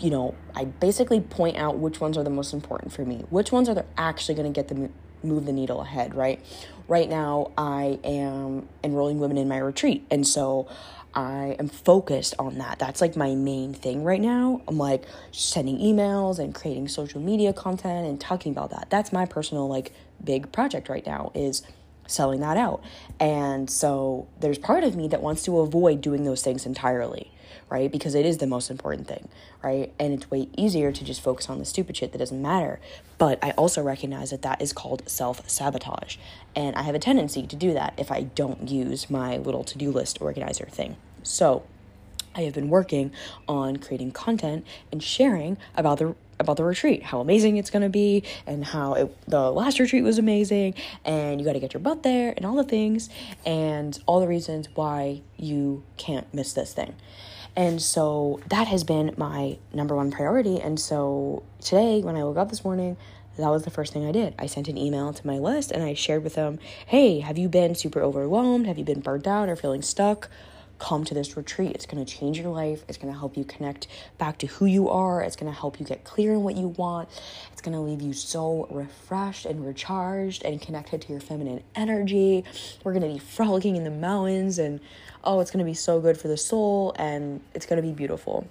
you 0.00 0.10
know, 0.10 0.34
I 0.56 0.64
basically 0.64 1.20
point 1.20 1.56
out 1.56 1.78
which 1.78 2.00
ones 2.00 2.18
are 2.18 2.24
the 2.24 2.30
most 2.30 2.52
important 2.52 2.92
for 2.92 3.04
me. 3.04 3.24
Which 3.30 3.52
ones 3.52 3.68
are 3.68 3.84
actually 3.96 4.34
going 4.34 4.52
to 4.52 4.54
get 4.60 4.66
the 4.66 4.90
move 5.22 5.46
the 5.46 5.52
needle 5.52 5.80
ahead, 5.80 6.14
right? 6.14 6.44
Right 6.88 7.08
now 7.08 7.52
I 7.56 8.00
am 8.02 8.68
enrolling 8.82 9.20
women 9.20 9.38
in 9.38 9.48
my 9.48 9.58
retreat. 9.58 10.04
And 10.10 10.26
so 10.26 10.68
I 11.14 11.56
am 11.58 11.68
focused 11.68 12.34
on 12.38 12.58
that. 12.58 12.78
That's 12.78 13.00
like 13.00 13.16
my 13.16 13.34
main 13.34 13.74
thing 13.74 14.04
right 14.04 14.20
now. 14.20 14.62
I'm 14.66 14.78
like 14.78 15.04
sending 15.30 15.78
emails 15.78 16.38
and 16.38 16.54
creating 16.54 16.88
social 16.88 17.20
media 17.20 17.52
content 17.52 18.06
and 18.06 18.20
talking 18.20 18.52
about 18.52 18.70
that. 18.70 18.88
That's 18.90 19.12
my 19.12 19.26
personal 19.26 19.68
like 19.68 19.92
big 20.22 20.52
project 20.52 20.88
right 20.88 21.06
now 21.06 21.30
is 21.34 21.62
selling 22.06 22.40
that 22.40 22.56
out. 22.56 22.82
And 23.20 23.68
so 23.68 24.26
there's 24.40 24.58
part 24.58 24.84
of 24.84 24.96
me 24.96 25.08
that 25.08 25.22
wants 25.22 25.42
to 25.44 25.60
avoid 25.60 26.00
doing 26.00 26.24
those 26.24 26.42
things 26.42 26.66
entirely, 26.66 27.30
right? 27.68 27.90
Because 27.90 28.14
it 28.14 28.26
is 28.26 28.38
the 28.38 28.46
most 28.46 28.70
important 28.70 29.08
thing, 29.08 29.28
right? 29.62 29.92
And 29.98 30.12
it's 30.12 30.30
way 30.30 30.48
easier 30.56 30.92
to 30.92 31.04
just 31.04 31.20
focus 31.20 31.48
on 31.48 31.58
the 31.58 31.64
stupid 31.64 31.96
shit 31.96 32.12
that 32.12 32.18
doesn't 32.18 32.40
matter. 32.40 32.80
But 33.18 33.38
I 33.42 33.50
also 33.52 33.82
recognize 33.82 34.30
that 34.30 34.42
that 34.42 34.60
is 34.60 34.72
called 34.72 35.08
self 35.08 35.48
sabotage. 35.48 36.16
And 36.54 36.76
I 36.76 36.82
have 36.82 36.94
a 36.94 36.98
tendency 36.98 37.46
to 37.46 37.56
do 37.56 37.72
that 37.74 37.94
if 37.96 38.10
I 38.10 38.22
don't 38.22 38.68
use 38.68 39.10
my 39.10 39.36
little 39.36 39.64
to 39.64 39.78
do 39.78 39.90
list 39.90 40.20
organizer 40.20 40.66
thing. 40.66 40.96
So 41.22 41.64
I 42.34 42.42
have 42.42 42.54
been 42.54 42.68
working 42.68 43.12
on 43.46 43.76
creating 43.76 44.12
content 44.12 44.66
and 44.90 45.02
sharing 45.02 45.58
about 45.76 45.98
the 45.98 46.14
about 46.42 46.56
the 46.56 46.64
retreat, 46.64 47.04
how 47.04 47.20
amazing 47.20 47.56
it's 47.56 47.70
going 47.70 47.82
to 47.82 47.88
be, 47.88 48.24
and 48.46 48.64
how 48.64 48.94
it, 48.94 49.16
the 49.28 49.50
last 49.50 49.78
retreat 49.78 50.02
was 50.02 50.18
amazing, 50.18 50.74
and 51.04 51.40
you 51.40 51.46
got 51.46 51.52
to 51.54 51.60
get 51.60 51.72
your 51.72 51.80
butt 51.80 52.02
there, 52.02 52.34
and 52.36 52.44
all 52.44 52.56
the 52.56 52.64
things, 52.64 53.08
and 53.46 53.98
all 54.06 54.20
the 54.20 54.26
reasons 54.26 54.68
why 54.74 55.22
you 55.36 55.82
can't 55.96 56.32
miss 56.34 56.52
this 56.52 56.74
thing. 56.74 56.94
And 57.54 57.82
so 57.82 58.40
that 58.48 58.68
has 58.68 58.84
been 58.84 59.14
my 59.16 59.58
number 59.72 59.94
one 59.94 60.10
priority. 60.10 60.58
And 60.60 60.80
so 60.80 61.42
today, 61.60 62.00
when 62.00 62.16
I 62.16 62.24
woke 62.24 62.38
up 62.38 62.48
this 62.48 62.64
morning, 62.64 62.96
that 63.36 63.48
was 63.48 63.64
the 63.64 63.70
first 63.70 63.92
thing 63.92 64.06
I 64.06 64.12
did. 64.12 64.34
I 64.38 64.46
sent 64.46 64.68
an 64.68 64.76
email 64.76 65.12
to 65.12 65.26
my 65.26 65.38
list 65.38 65.70
and 65.70 65.82
I 65.82 65.94
shared 65.94 66.22
with 66.22 66.34
them, 66.34 66.58
hey, 66.86 67.20
have 67.20 67.38
you 67.38 67.48
been 67.48 67.74
super 67.74 68.00
overwhelmed? 68.00 68.66
Have 68.66 68.78
you 68.78 68.84
been 68.84 69.00
burnt 69.00 69.26
out 69.26 69.48
or 69.48 69.56
feeling 69.56 69.82
stuck? 69.82 70.28
come 70.82 71.04
to 71.04 71.14
this 71.14 71.36
retreat. 71.36 71.70
It's 71.70 71.86
going 71.86 72.04
to 72.04 72.12
change 72.12 72.40
your 72.40 72.50
life. 72.50 72.84
It's 72.88 72.98
going 72.98 73.12
to 73.12 73.18
help 73.18 73.36
you 73.36 73.44
connect 73.44 73.86
back 74.18 74.38
to 74.38 74.48
who 74.48 74.66
you 74.66 74.88
are. 74.88 75.22
It's 75.22 75.36
going 75.36 75.50
to 75.50 75.56
help 75.56 75.78
you 75.78 75.86
get 75.86 76.02
clear 76.02 76.34
on 76.34 76.42
what 76.42 76.56
you 76.56 76.68
want. 76.68 77.08
It's 77.52 77.62
going 77.62 77.74
to 77.74 77.80
leave 77.80 78.02
you 78.02 78.12
so 78.12 78.66
refreshed 78.68 79.46
and 79.46 79.64
recharged 79.64 80.44
and 80.44 80.60
connected 80.60 81.02
to 81.02 81.12
your 81.12 81.20
feminine 81.20 81.62
energy. 81.76 82.44
We're 82.82 82.94
going 82.94 83.06
to 83.06 83.12
be 83.12 83.20
frolicking 83.20 83.76
in 83.76 83.84
the 83.84 83.90
mountains 83.90 84.58
and 84.58 84.80
oh, 85.24 85.40
it's 85.40 85.50
going 85.50 85.64
to 85.64 85.70
be 85.70 85.74
so 85.74 86.00
good 86.00 86.18
for 86.18 86.28
the 86.28 86.36
soul 86.36 86.94
and 86.96 87.40
it's 87.54 87.66
going 87.66 87.80
to 87.80 87.86
be 87.86 87.92
beautiful. 87.92 88.46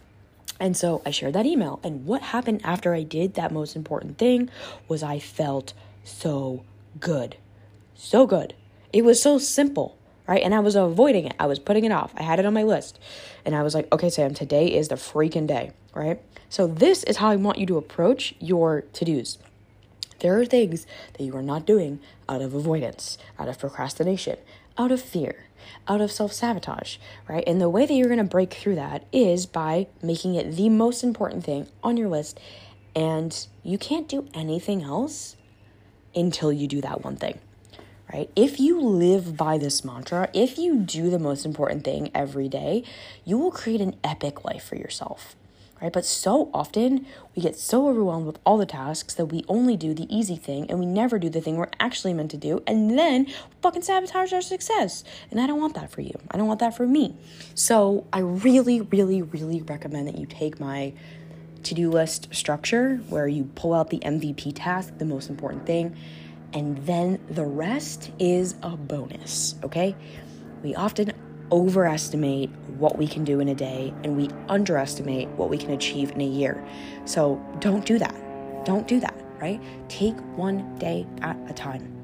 And 0.60 0.77
so 0.77 1.01
I 1.05 1.12
shared 1.12 1.34
that 1.34 1.45
email. 1.45 1.79
And 1.84 2.05
what 2.05 2.21
happened 2.21 2.62
after 2.63 2.93
I 2.93 3.03
did 3.03 3.34
that 3.34 3.51
most 3.51 3.75
important 3.75 4.17
thing 4.17 4.49
was 4.88 5.01
I 5.01 5.19
felt 5.19 5.73
so 6.03 6.63
good. 6.99 7.38
So 7.95 8.27
good. 8.27 8.53
It 8.93 9.03
was 9.03 9.21
so 9.21 9.38
simple, 9.38 9.97
right? 10.27 10.43
And 10.43 10.53
I 10.53 10.60
was 10.60 10.75
avoiding 10.75 11.25
it. 11.25 11.34
I 11.39 11.47
was 11.47 11.60
putting 11.60 11.86
it 11.86 11.91
off. 11.91 12.13
I 12.15 12.23
had 12.23 12.39
it 12.39 12.45
on 12.45 12.53
my 12.53 12.63
list. 12.63 12.99
And 13.43 13.55
I 13.55 13.63
was 13.63 13.73
like, 13.73 13.91
okay, 13.91 14.10
Sam, 14.10 14.34
today 14.34 14.67
is 14.67 14.89
the 14.89 14.95
freaking 14.95 15.47
day, 15.47 15.71
right? 15.95 16.21
So 16.49 16.67
this 16.67 17.03
is 17.05 17.17
how 17.17 17.29
I 17.29 17.38
want 17.38 17.57
you 17.57 17.65
to 17.67 17.77
approach 17.77 18.36
your 18.39 18.81
to 18.81 19.05
dos. 19.05 19.38
There 20.19 20.39
are 20.39 20.45
things 20.45 20.86
that 21.17 21.23
you 21.23 21.36
are 21.36 21.41
not 21.41 21.65
doing 21.65 21.99
out 22.29 22.41
of 22.41 22.53
avoidance, 22.53 23.17
out 23.39 23.47
of 23.47 23.57
procrastination, 23.57 24.38
out 24.77 24.91
of 24.91 25.01
fear, 25.01 25.45
out 25.88 26.02
of 26.02 26.12
self 26.12 26.34
sabotage, 26.34 26.97
right? 27.28 27.43
And 27.47 27.60
the 27.60 27.69
way 27.69 27.86
that 27.86 27.93
you're 27.93 28.08
going 28.08 28.17
to 28.17 28.24
break 28.24 28.54
through 28.54 28.76
that 28.76 29.06
is 29.12 29.45
by 29.45 29.88
making 30.02 30.36
it 30.36 30.56
the 30.56 30.69
most 30.69 31.04
important 31.04 31.43
thing 31.43 31.67
on 31.84 31.97
your 31.97 32.10
list. 32.10 32.39
And 32.95 33.47
you 33.63 33.78
can't 33.78 34.08
do 34.08 34.28
anything 34.34 34.84
else 34.84 35.38
until 36.13 36.52
you 36.52 36.67
do 36.67 36.82
that 36.82 37.04
one 37.04 37.15
thing, 37.15 37.39
right? 38.13 38.30
If 38.36 38.60
you 38.60 38.82
live 38.82 39.38
by 39.38 39.58
this 39.58 39.86
mantra, 39.86 40.30
if 40.34 40.58
you 40.58 40.78
do 40.78 41.10
the 41.10 41.19
most 41.19 41.45
important 41.45 41.86
thing 41.86 42.12
every 42.13 42.50
day, 42.50 42.84
you 43.24 43.38
will 43.38 43.52
create 43.52 43.80
an 43.80 43.95
epic 44.04 44.43
life 44.43 44.63
for 44.63 44.76
yourself 44.76 45.36
right? 45.82 45.91
But 45.91 46.06
so 46.06 46.50
often 46.54 47.06
we 47.36 47.41
get 47.41 47.58
so 47.58 47.88
overwhelmed 47.88 48.26
with 48.26 48.39
all 48.46 48.58
the 48.58 48.65
tasks 48.65 49.13
that 49.15 49.28
we 49.28 49.44
only 49.48 49.76
do 49.76 49.94
the 49.94 50.13
easy 50.15 50.36
thing 50.36 50.70
and 50.70 50.80
we 50.80 50.86
never 50.86 51.17
do 51.17 51.30
the 51.30 51.41
thing 51.41 51.58
we're 51.58 51.70
actually 51.80 52.13
meant 52.13 52.32
to 52.32 52.38
do, 52.38 52.62
and 52.67 52.98
then 52.98 53.28
fucking 53.62 53.82
sabotage 53.82 54.32
our 54.34 54.41
success. 54.41 55.04
And 55.32 55.39
I 55.39 55.48
don't 55.48 55.60
want 55.60 55.76
that 55.76 55.91
for 55.91 56.02
you. 56.02 56.17
I 56.30 56.38
don't 56.38 56.48
want 56.48 56.60
that 56.60 56.76
for 56.76 56.86
me. 56.86 57.15
So 57.56 58.06
I 58.13 58.20
really, 58.20 58.82
really, 58.82 59.22
really 59.22 59.62
recommend 59.62 60.08
that 60.08 60.17
you 60.17 60.26
take 60.26 60.60
my 60.60 60.94
to 61.63 61.76
do 61.76 61.91
list 61.91 62.34
structure 62.34 62.98
where 63.10 63.28
you 63.28 63.44
pull 63.56 63.74
out 63.74 63.89
the 63.89 64.00
MVP 64.00 64.54
task, 64.56 64.98
the 64.98 65.06
most 65.06 65.30
important 65.30 65.65
thing, 65.65 65.96
and 66.54 66.78
then 66.86 67.20
the 67.30 67.46
rest 67.46 68.12
is 68.20 68.56
a 68.63 68.76
bonus, 68.76 69.56
okay? 69.63 69.96
We 70.63 70.76
often 70.76 71.13
overestimate 71.52 72.50
what 72.78 72.98
we 72.98 73.08
can 73.08 73.24
do 73.24 73.40
in 73.40 73.50
a 73.50 73.56
day 73.56 73.94
and 74.04 74.16
we 74.16 74.30
underestimate 74.48 75.28
what 75.30 75.50
we 75.50 75.58
can 75.58 75.72
achieve 75.72 76.12
in 76.12 76.22
a 76.22 76.26
year. 76.26 76.64
So 77.06 77.44
don't 77.60 77.86
do 77.86 78.00
that. 78.00 78.16
Don't 78.66 78.88
do 78.88 79.00
that, 79.00 79.16
right? 79.40 79.62
Take 79.90 80.16
one 80.38 80.78
day 80.78 81.06
at 81.22 81.38
a 81.50 81.54
time. 81.54 81.98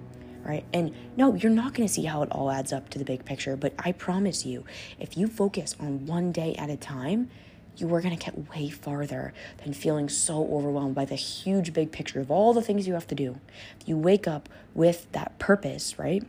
Right? 0.43 0.65
And 0.73 0.93
no, 1.17 1.35
you're 1.35 1.51
not 1.51 1.73
going 1.73 1.85
to 1.87 1.93
see 1.93 2.05
how 2.05 2.23
it 2.23 2.31
all 2.31 2.49
adds 2.49 2.71
up 2.71 2.89
to 2.91 2.99
the 2.99 3.03
big 3.03 3.25
picture, 3.25 3.57
but 3.57 3.73
I 3.79 3.91
promise 3.91 4.45
you, 4.45 4.63
if 4.97 5.17
you 5.17 5.27
focus 5.27 5.75
on 5.77 6.05
one 6.05 6.31
day 6.31 6.55
at 6.55 6.69
a 6.69 6.77
time, 6.77 7.29
you 7.75 7.93
are 7.93 8.01
going 8.01 8.17
to 8.17 8.23
get 8.23 8.49
way 8.49 8.69
farther 8.69 9.33
than 9.63 9.73
feeling 9.73 10.07
so 10.07 10.47
overwhelmed 10.51 10.95
by 10.95 11.03
the 11.03 11.15
huge 11.15 11.73
big 11.73 11.91
picture 11.91 12.21
of 12.21 12.31
all 12.31 12.53
the 12.53 12.61
things 12.61 12.87
you 12.87 12.93
have 12.93 13.07
to 13.07 13.15
do. 13.15 13.39
You 13.85 13.97
wake 13.97 14.25
up 14.25 14.47
with 14.73 15.11
that 15.11 15.37
purpose, 15.37 15.99
right? 15.99 16.23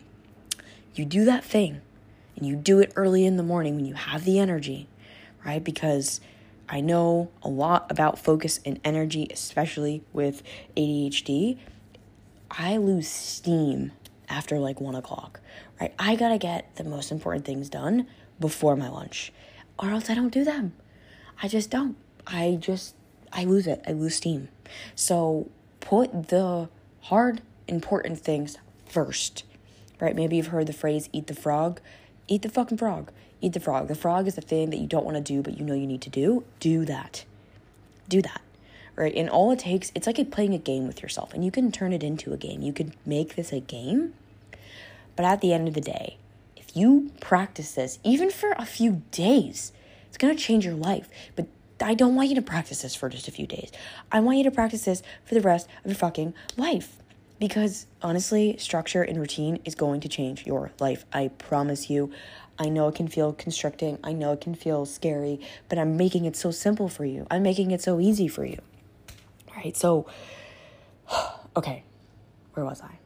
You 0.94 1.04
do 1.04 1.24
that 1.24 1.44
thing 1.44 1.80
and 2.38 2.46
you 2.46 2.54
do 2.54 2.78
it 2.78 2.92
early 2.94 3.26
in 3.26 3.36
the 3.36 3.42
morning 3.42 3.74
when 3.74 3.84
you 3.84 3.94
have 3.94 4.24
the 4.24 4.38
energy, 4.38 4.88
right? 5.44 5.62
Because 5.62 6.20
I 6.68 6.80
know 6.80 7.30
a 7.42 7.48
lot 7.48 7.90
about 7.90 8.18
focus 8.18 8.60
and 8.64 8.80
energy, 8.84 9.26
especially 9.30 10.04
with 10.12 10.42
ADHD. 10.76 11.58
I 12.50 12.76
lose 12.76 13.08
steam 13.08 13.92
after 14.28 14.58
like 14.58 14.80
one 14.80 14.94
o'clock, 14.94 15.40
right? 15.80 15.92
I 15.98 16.14
gotta 16.14 16.38
get 16.38 16.76
the 16.76 16.84
most 16.84 17.10
important 17.10 17.44
things 17.44 17.68
done 17.68 18.06
before 18.38 18.76
my 18.76 18.88
lunch, 18.88 19.32
or 19.78 19.90
else 19.90 20.08
I 20.08 20.14
don't 20.14 20.32
do 20.32 20.44
them. 20.44 20.74
I 21.42 21.48
just 21.48 21.70
don't. 21.70 21.96
I 22.26 22.56
just, 22.60 22.94
I 23.32 23.44
lose 23.44 23.66
it. 23.66 23.82
I 23.86 23.92
lose 23.92 24.14
steam. 24.14 24.48
So 24.94 25.50
put 25.80 26.28
the 26.28 26.68
hard, 27.02 27.42
important 27.66 28.20
things 28.20 28.58
first, 28.86 29.44
right? 30.00 30.14
Maybe 30.14 30.36
you've 30.36 30.48
heard 30.48 30.66
the 30.66 30.72
phrase 30.72 31.08
eat 31.12 31.26
the 31.26 31.34
frog. 31.34 31.80
Eat 32.28 32.42
the 32.42 32.48
fucking 32.48 32.78
frog. 32.78 33.10
Eat 33.40 33.54
the 33.54 33.60
frog. 33.60 33.88
The 33.88 33.94
frog 33.94 34.26
is 34.26 34.34
the 34.34 34.40
thing 34.40 34.70
that 34.70 34.78
you 34.78 34.86
don't 34.86 35.04
want 35.04 35.16
to 35.16 35.22
do, 35.22 35.42
but 35.42 35.58
you 35.58 35.64
know 35.64 35.74
you 35.74 35.86
need 35.86 36.02
to 36.02 36.10
do. 36.10 36.44
Do 36.60 36.84
that. 36.84 37.24
Do 38.08 38.22
that. 38.22 38.42
Right? 38.94 39.14
And 39.14 39.30
all 39.30 39.50
it 39.52 39.60
takes, 39.60 39.92
it's 39.94 40.06
like 40.06 40.18
you're 40.18 40.26
playing 40.26 40.54
a 40.54 40.58
game 40.58 40.86
with 40.86 41.02
yourself, 41.02 41.32
and 41.32 41.44
you 41.44 41.50
can 41.50 41.72
turn 41.72 41.92
it 41.92 42.02
into 42.02 42.32
a 42.32 42.36
game. 42.36 42.62
You 42.62 42.72
can 42.72 42.94
make 43.06 43.36
this 43.36 43.52
a 43.52 43.60
game. 43.60 44.14
But 45.16 45.24
at 45.24 45.40
the 45.40 45.52
end 45.52 45.68
of 45.68 45.74
the 45.74 45.80
day, 45.80 46.16
if 46.56 46.76
you 46.76 47.10
practice 47.20 47.72
this, 47.72 47.98
even 48.04 48.30
for 48.30 48.52
a 48.52 48.66
few 48.66 49.02
days, 49.10 49.72
it's 50.08 50.18
going 50.18 50.36
to 50.36 50.42
change 50.42 50.64
your 50.64 50.74
life. 50.74 51.08
But 51.34 51.46
I 51.80 51.94
don't 51.94 52.14
want 52.14 52.28
you 52.28 52.34
to 52.34 52.42
practice 52.42 52.82
this 52.82 52.94
for 52.94 53.08
just 53.08 53.28
a 53.28 53.32
few 53.32 53.46
days. 53.46 53.70
I 54.10 54.20
want 54.20 54.38
you 54.38 54.44
to 54.44 54.50
practice 54.50 54.84
this 54.84 55.02
for 55.24 55.34
the 55.34 55.40
rest 55.40 55.68
of 55.84 55.90
your 55.90 55.96
fucking 55.96 56.34
life. 56.56 56.96
Because 57.38 57.86
honestly, 58.02 58.56
structure 58.58 59.02
and 59.02 59.18
routine 59.18 59.60
is 59.64 59.74
going 59.74 60.00
to 60.00 60.08
change 60.08 60.46
your 60.46 60.72
life. 60.80 61.04
I 61.12 61.28
promise 61.28 61.88
you. 61.88 62.10
I 62.58 62.68
know 62.68 62.88
it 62.88 62.96
can 62.96 63.06
feel 63.06 63.32
constricting. 63.32 63.98
I 64.02 64.12
know 64.12 64.32
it 64.32 64.40
can 64.40 64.56
feel 64.56 64.84
scary, 64.84 65.40
but 65.68 65.78
I'm 65.78 65.96
making 65.96 66.24
it 66.24 66.34
so 66.34 66.50
simple 66.50 66.88
for 66.88 67.04
you. 67.04 67.26
I'm 67.30 67.42
making 67.42 67.70
it 67.70 67.80
so 67.80 68.00
easy 68.00 68.26
for 68.26 68.44
you. 68.44 68.58
All 69.48 69.54
right, 69.56 69.76
so, 69.76 70.06
okay, 71.56 71.84
where 72.54 72.66
was 72.66 72.82
I? 72.82 72.98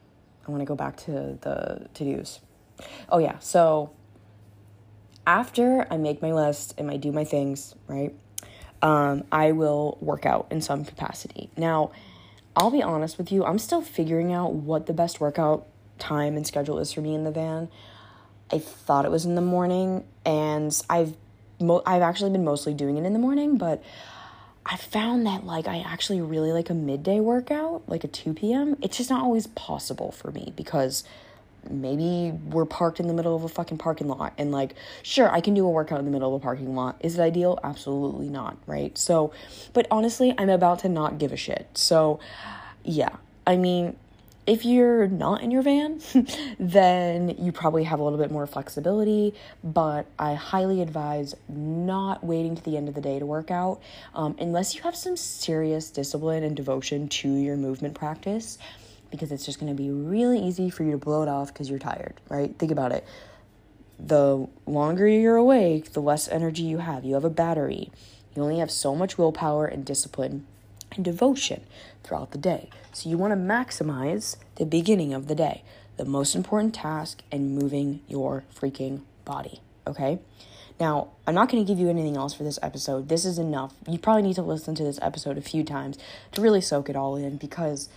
I 0.47 0.51
want 0.51 0.61
to 0.61 0.65
go 0.65 0.75
back 0.75 0.97
to 0.97 1.37
the 1.41 1.87
to 1.93 2.15
dos. 2.15 2.39
Oh, 3.09 3.19
yeah, 3.19 3.37
so 3.39 3.91
after 5.25 5.87
I 5.91 5.97
make 5.97 6.21
my 6.21 6.33
list 6.33 6.73
and 6.77 6.89
I 6.89 6.97
do 6.97 7.11
my 7.11 7.23
things, 7.23 7.75
right, 7.87 8.13
um, 8.81 9.23
I 9.31 9.51
will 9.51 9.97
work 10.01 10.25
out 10.25 10.47
in 10.49 10.61
some 10.61 10.83
capacity. 10.83 11.49
Now, 11.55 11.91
I'll 12.55 12.71
be 12.71 12.83
honest 12.83 13.17
with 13.17 13.31
you, 13.31 13.43
I'm 13.43 13.59
still 13.59 13.81
figuring 13.81 14.31
out 14.31 14.53
what 14.53 14.85
the 14.85 14.93
best 14.93 15.19
workout 15.19 15.67
time 15.97 16.35
and 16.35 16.45
schedule 16.45 16.79
is 16.79 16.91
for 16.91 17.01
me 17.01 17.15
in 17.15 17.23
the 17.23 17.31
van. 17.31 17.69
I 18.51 18.59
thought 18.59 19.05
it 19.05 19.11
was 19.11 19.25
in 19.25 19.35
the 19.35 19.41
morning, 19.41 20.03
and 20.25 20.79
I've 20.89 21.15
mo- 21.59 21.81
I've 21.85 22.01
actually 22.01 22.31
been 22.31 22.43
mostly 22.43 22.73
doing 22.73 22.97
it 22.97 23.05
in 23.05 23.13
the 23.13 23.19
morning, 23.19 23.57
but 23.57 23.83
I 24.65 24.77
found 24.77 25.25
that 25.25 25.45
like 25.45 25.67
I 25.67 25.79
actually 25.79 26.21
really 26.21 26.51
like 26.51 26.69
a 26.69 26.73
midday 26.73 27.19
workout, 27.19 27.83
like 27.87 28.03
a 28.03 28.07
2 28.07 28.33
p.m. 28.33 28.77
It's 28.81 28.97
just 28.97 29.09
not 29.09 29.23
always 29.23 29.47
possible 29.47 30.11
for 30.11 30.31
me 30.31 30.53
because 30.55 31.03
maybe 31.69 32.31
we're 32.49 32.65
parked 32.65 32.99
in 32.99 33.07
the 33.07 33.13
middle 33.13 33.35
of 33.35 33.43
a 33.43 33.49
fucking 33.49 33.77
parking 33.77 34.07
lot 34.07 34.33
and 34.37 34.51
like 34.51 34.75
sure 35.01 35.31
i 35.31 35.41
can 35.41 35.53
do 35.53 35.65
a 35.65 35.69
workout 35.69 35.99
in 35.99 36.05
the 36.05 36.11
middle 36.11 36.35
of 36.35 36.41
a 36.41 36.43
parking 36.43 36.75
lot. 36.75 36.97
Is 36.99 37.17
it 37.17 37.21
ideal? 37.21 37.59
Absolutely 37.63 38.29
not 38.29 38.57
right? 38.67 38.97
So 38.97 39.33
but 39.73 39.87
honestly 39.91 40.33
i'm 40.37 40.49
about 40.49 40.79
to 40.79 40.89
not 40.89 41.17
give 41.17 41.31
a 41.31 41.37
shit. 41.37 41.67
So 41.73 42.19
yeah. 42.83 43.15
I 43.45 43.57
mean 43.57 43.95
if 44.45 44.65
you're 44.65 45.07
not 45.07 45.41
in 45.41 45.51
your 45.51 45.61
van, 45.61 46.01
then 46.59 47.35
you 47.39 47.51
probably 47.51 47.85
have 47.85 47.99
a 47.99 48.03
little 48.03 48.19
bit 48.19 48.31
more 48.31 48.45
flexibility, 48.45 49.33
but 49.63 50.05
I 50.19 50.33
highly 50.33 50.81
advise 50.81 51.33
not 51.47 52.23
waiting 52.23 52.55
to 52.55 52.63
the 52.63 52.75
end 52.75 52.89
of 52.89 52.95
the 52.95 53.01
day 53.01 53.19
to 53.19 53.25
work 53.25 53.51
out 53.51 53.79
um, 54.13 54.35
unless 54.39 54.75
you 54.75 54.81
have 54.81 54.95
some 54.95 55.15
serious 55.15 55.89
discipline 55.89 56.43
and 56.43 56.55
devotion 56.55 57.07
to 57.07 57.33
your 57.33 57.55
movement 57.55 57.95
practice 57.95 58.57
because 59.13 59.31
it's 59.31 59.45
just 59.45 59.59
going 59.59 59.71
to 59.71 59.79
be 59.79 59.91
really 59.91 60.39
easy 60.39 60.71
for 60.71 60.83
you 60.83 60.89
to 60.89 60.97
blow 60.97 61.21
it 61.21 61.29
off 61.29 61.53
because 61.53 61.69
you're 61.69 61.77
tired, 61.77 62.19
right? 62.29 62.57
Think 62.57 62.71
about 62.71 62.91
it. 62.91 63.05
The 63.99 64.47
longer 64.65 65.07
you're 65.07 65.35
awake, 65.35 65.93
the 65.93 66.01
less 66.01 66.27
energy 66.27 66.63
you 66.63 66.79
have. 66.79 67.05
You 67.05 67.13
have 67.13 67.23
a 67.23 67.29
battery. 67.29 67.91
You 68.35 68.41
only 68.41 68.57
have 68.57 68.71
so 68.71 68.95
much 68.95 69.15
willpower 69.15 69.67
and 69.67 69.85
discipline 69.85 70.47
and 70.95 71.05
devotion 71.05 71.61
throughout 72.03 72.31
the 72.31 72.39
day. 72.39 72.71
So 72.91 73.07
you 73.07 73.19
want 73.19 73.33
to 73.33 73.37
maximize 73.37 74.35
the 74.55 74.65
beginning 74.65 75.13
of 75.13 75.27
the 75.27 75.35
day, 75.35 75.61
the 75.97 76.05
most 76.05 76.33
important 76.33 76.73
task, 76.73 77.21
and 77.31 77.55
moving 77.55 77.99
your 78.07 78.45
freaking 78.59 79.01
body, 79.25 79.61
okay? 79.85 80.17
Now, 80.79 81.09
I'm 81.27 81.35
not 81.35 81.51
going 81.51 81.63
to 81.63 81.71
give 81.71 81.79
you 81.79 81.87
anything 81.87 82.17
else 82.17 82.33
for 82.33 82.43
this 82.43 82.57
episode. 82.63 83.09
This 83.09 83.25
is 83.25 83.37
enough. 83.37 83.75
You 83.87 83.99
probably 83.99 84.23
need 84.23 84.37
to 84.37 84.41
listen 84.41 84.73
to 84.73 84.83
this 84.83 84.97
episode 85.03 85.37
a 85.37 85.41
few 85.41 85.63
times 85.63 85.99
to 86.31 86.41
really 86.41 86.61
soak 86.61 86.89
it 86.89 86.95
all 86.95 87.15
in 87.15 87.37
because 87.37 87.89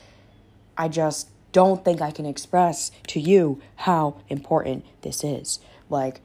I 0.76 0.88
just 0.88 1.28
don't 1.52 1.84
think 1.84 2.02
I 2.02 2.10
can 2.10 2.26
express 2.26 2.90
to 3.08 3.20
you 3.20 3.60
how 3.76 4.20
important 4.28 4.84
this 5.02 5.24
is. 5.24 5.58
Like, 5.88 6.20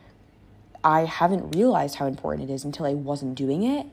I 0.84 1.06
haven't 1.06 1.56
realized 1.56 1.96
how 1.96 2.08
important 2.08 2.50
it 2.50 2.54
is 2.54 2.66
until 2.66 2.86
I 2.86 2.94
wasn't 2.94 3.36
doing 3.36 3.64
it. 3.64 3.86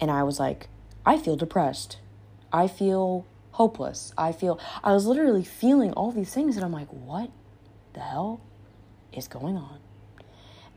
And 0.00 0.10
I 0.10 0.22
was 0.22 0.38
like, 0.38 0.68
I 1.04 1.18
feel 1.18 1.36
depressed. 1.36 1.98
I 2.52 2.68
feel 2.68 3.26
hopeless. 3.52 4.12
I 4.16 4.32
feel, 4.32 4.60
I 4.84 4.92
was 4.92 5.04
literally 5.04 5.44
feeling 5.44 5.92
all 5.92 6.12
these 6.12 6.32
things. 6.32 6.56
And 6.56 6.64
I'm 6.64 6.72
like, 6.72 6.88
what 6.88 7.30
the 7.94 8.00
hell 8.00 8.40
is 9.12 9.26
going 9.26 9.56
on? 9.56 9.80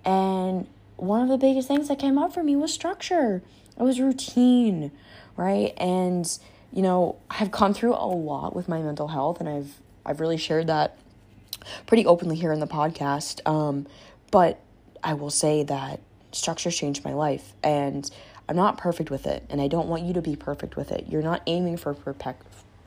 And 0.04 0.68
one 0.98 1.22
of 1.22 1.30
the 1.30 1.38
biggest 1.38 1.68
things 1.68 1.88
that 1.88 2.00
came 2.00 2.18
up 2.18 2.34
for 2.34 2.44
me 2.44 2.56
was 2.56 2.74
structure. 2.74 3.44
It 3.78 3.84
was 3.84 4.00
routine, 4.00 4.92
right? 5.38 5.74
And 5.78 6.26
you 6.72 6.82
know, 6.82 7.18
I've 7.30 7.52
gone 7.52 7.74
through 7.74 7.94
a 7.94 8.06
lot 8.06 8.56
with 8.56 8.70
my 8.70 8.82
mental 8.82 9.08
health 9.08 9.40
and 9.40 9.50
I've 9.50 9.80
I've 10.06 10.20
really 10.20 10.38
shared 10.38 10.68
that 10.68 10.98
pretty 11.86 12.06
openly 12.06 12.36
here 12.36 12.52
in 12.52 12.60
the 12.60 12.68
podcast. 12.68 13.48
Um, 13.48 13.88
but 14.32 14.60
I 15.04 15.14
will 15.14 15.30
say 15.30 15.64
that 15.64 16.00
structure 16.32 16.72
changed 16.72 17.04
my 17.04 17.14
life 17.14 17.54
and 17.64 18.10
I'm 18.50 18.56
not 18.56 18.78
perfect 18.78 19.12
with 19.12 19.28
it 19.28 19.46
and 19.50 19.62
I 19.62 19.68
don't 19.68 19.88
want 19.88 20.04
you 20.04 20.14
to 20.14 20.22
be 20.22 20.36
perfect 20.36 20.76
with 20.76 20.92
it. 20.92 21.06
You're 21.08 21.22
not 21.22 21.42
aiming 21.46 21.78
for 21.78 21.94
perfect 21.94 22.46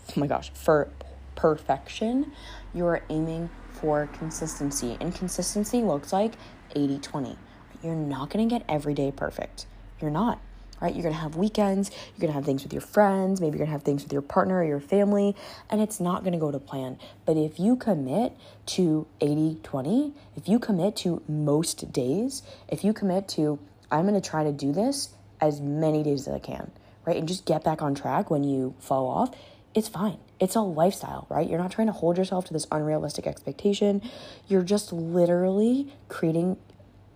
oh 0.08 0.20
my 0.20 0.26
gosh, 0.26 0.50
for 0.54 0.88
perfection. 1.36 2.32
You're 2.74 3.02
aiming 3.10 3.50
for 3.70 4.08
consistency. 4.18 4.96
And 5.00 5.14
consistency 5.14 5.82
looks 5.82 6.12
like 6.12 6.32
80-20. 6.74 7.36
You're 7.82 7.94
not 7.94 8.30
going 8.30 8.48
to 8.48 8.54
get 8.54 8.64
every 8.68 8.94
day 8.94 9.12
perfect. 9.12 9.66
You're 10.00 10.10
not 10.10 10.40
right? 10.84 10.94
You're 10.94 11.02
gonna 11.02 11.14
have 11.14 11.34
weekends, 11.34 11.90
you're 11.90 12.20
gonna 12.20 12.34
have 12.34 12.44
things 12.44 12.62
with 12.62 12.74
your 12.74 12.82
friends, 12.82 13.40
maybe 13.40 13.56
you're 13.56 13.64
gonna 13.64 13.72
have 13.72 13.84
things 13.84 14.02
with 14.02 14.12
your 14.12 14.20
partner 14.20 14.58
or 14.58 14.64
your 14.64 14.80
family, 14.80 15.34
and 15.70 15.80
it's 15.80 15.98
not 15.98 16.24
gonna 16.24 16.38
go 16.38 16.50
to 16.50 16.58
plan. 16.58 16.98
But 17.24 17.38
if 17.38 17.58
you 17.58 17.74
commit 17.74 18.36
to 18.66 19.06
80 19.22 19.60
20, 19.62 20.12
if 20.36 20.46
you 20.46 20.58
commit 20.58 20.94
to 20.96 21.22
most 21.26 21.90
days, 21.90 22.42
if 22.68 22.84
you 22.84 22.92
commit 22.92 23.28
to, 23.28 23.58
I'm 23.90 24.04
gonna 24.04 24.20
try 24.20 24.44
to 24.44 24.52
do 24.52 24.72
this 24.72 25.08
as 25.40 25.58
many 25.58 26.02
days 26.02 26.28
as 26.28 26.34
I 26.34 26.38
can, 26.38 26.70
right? 27.06 27.16
And 27.16 27.26
just 27.26 27.46
get 27.46 27.64
back 27.64 27.80
on 27.80 27.94
track 27.94 28.30
when 28.30 28.44
you 28.44 28.74
fall 28.78 29.08
off, 29.08 29.34
it's 29.74 29.88
fine. 29.88 30.18
It's 30.38 30.54
a 30.54 30.60
lifestyle, 30.60 31.26
right? 31.30 31.48
You're 31.48 31.58
not 31.58 31.70
trying 31.70 31.86
to 31.86 31.94
hold 31.94 32.18
yourself 32.18 32.44
to 32.46 32.52
this 32.52 32.66
unrealistic 32.70 33.26
expectation. 33.26 34.02
You're 34.48 34.62
just 34.62 34.92
literally 34.92 35.94
creating 36.08 36.58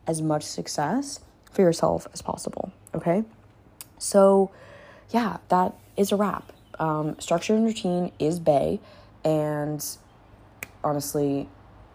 as 0.07 0.23
much 0.23 0.45
success 0.45 1.21
for 1.53 1.61
yourself 1.61 2.07
as 2.15 2.23
possible, 2.23 2.73
okay? 2.95 3.25
So, 3.99 4.51
yeah, 5.11 5.39
that 5.49 5.75
is 5.97 6.13
a 6.13 6.17
wrap. 6.17 6.53
Um, 6.79 7.17
structure 7.19 7.55
and 7.55 7.65
routine 7.65 8.13
is 8.19 8.39
Bay, 8.39 8.81
and 9.25 9.85
honestly, 10.85 11.49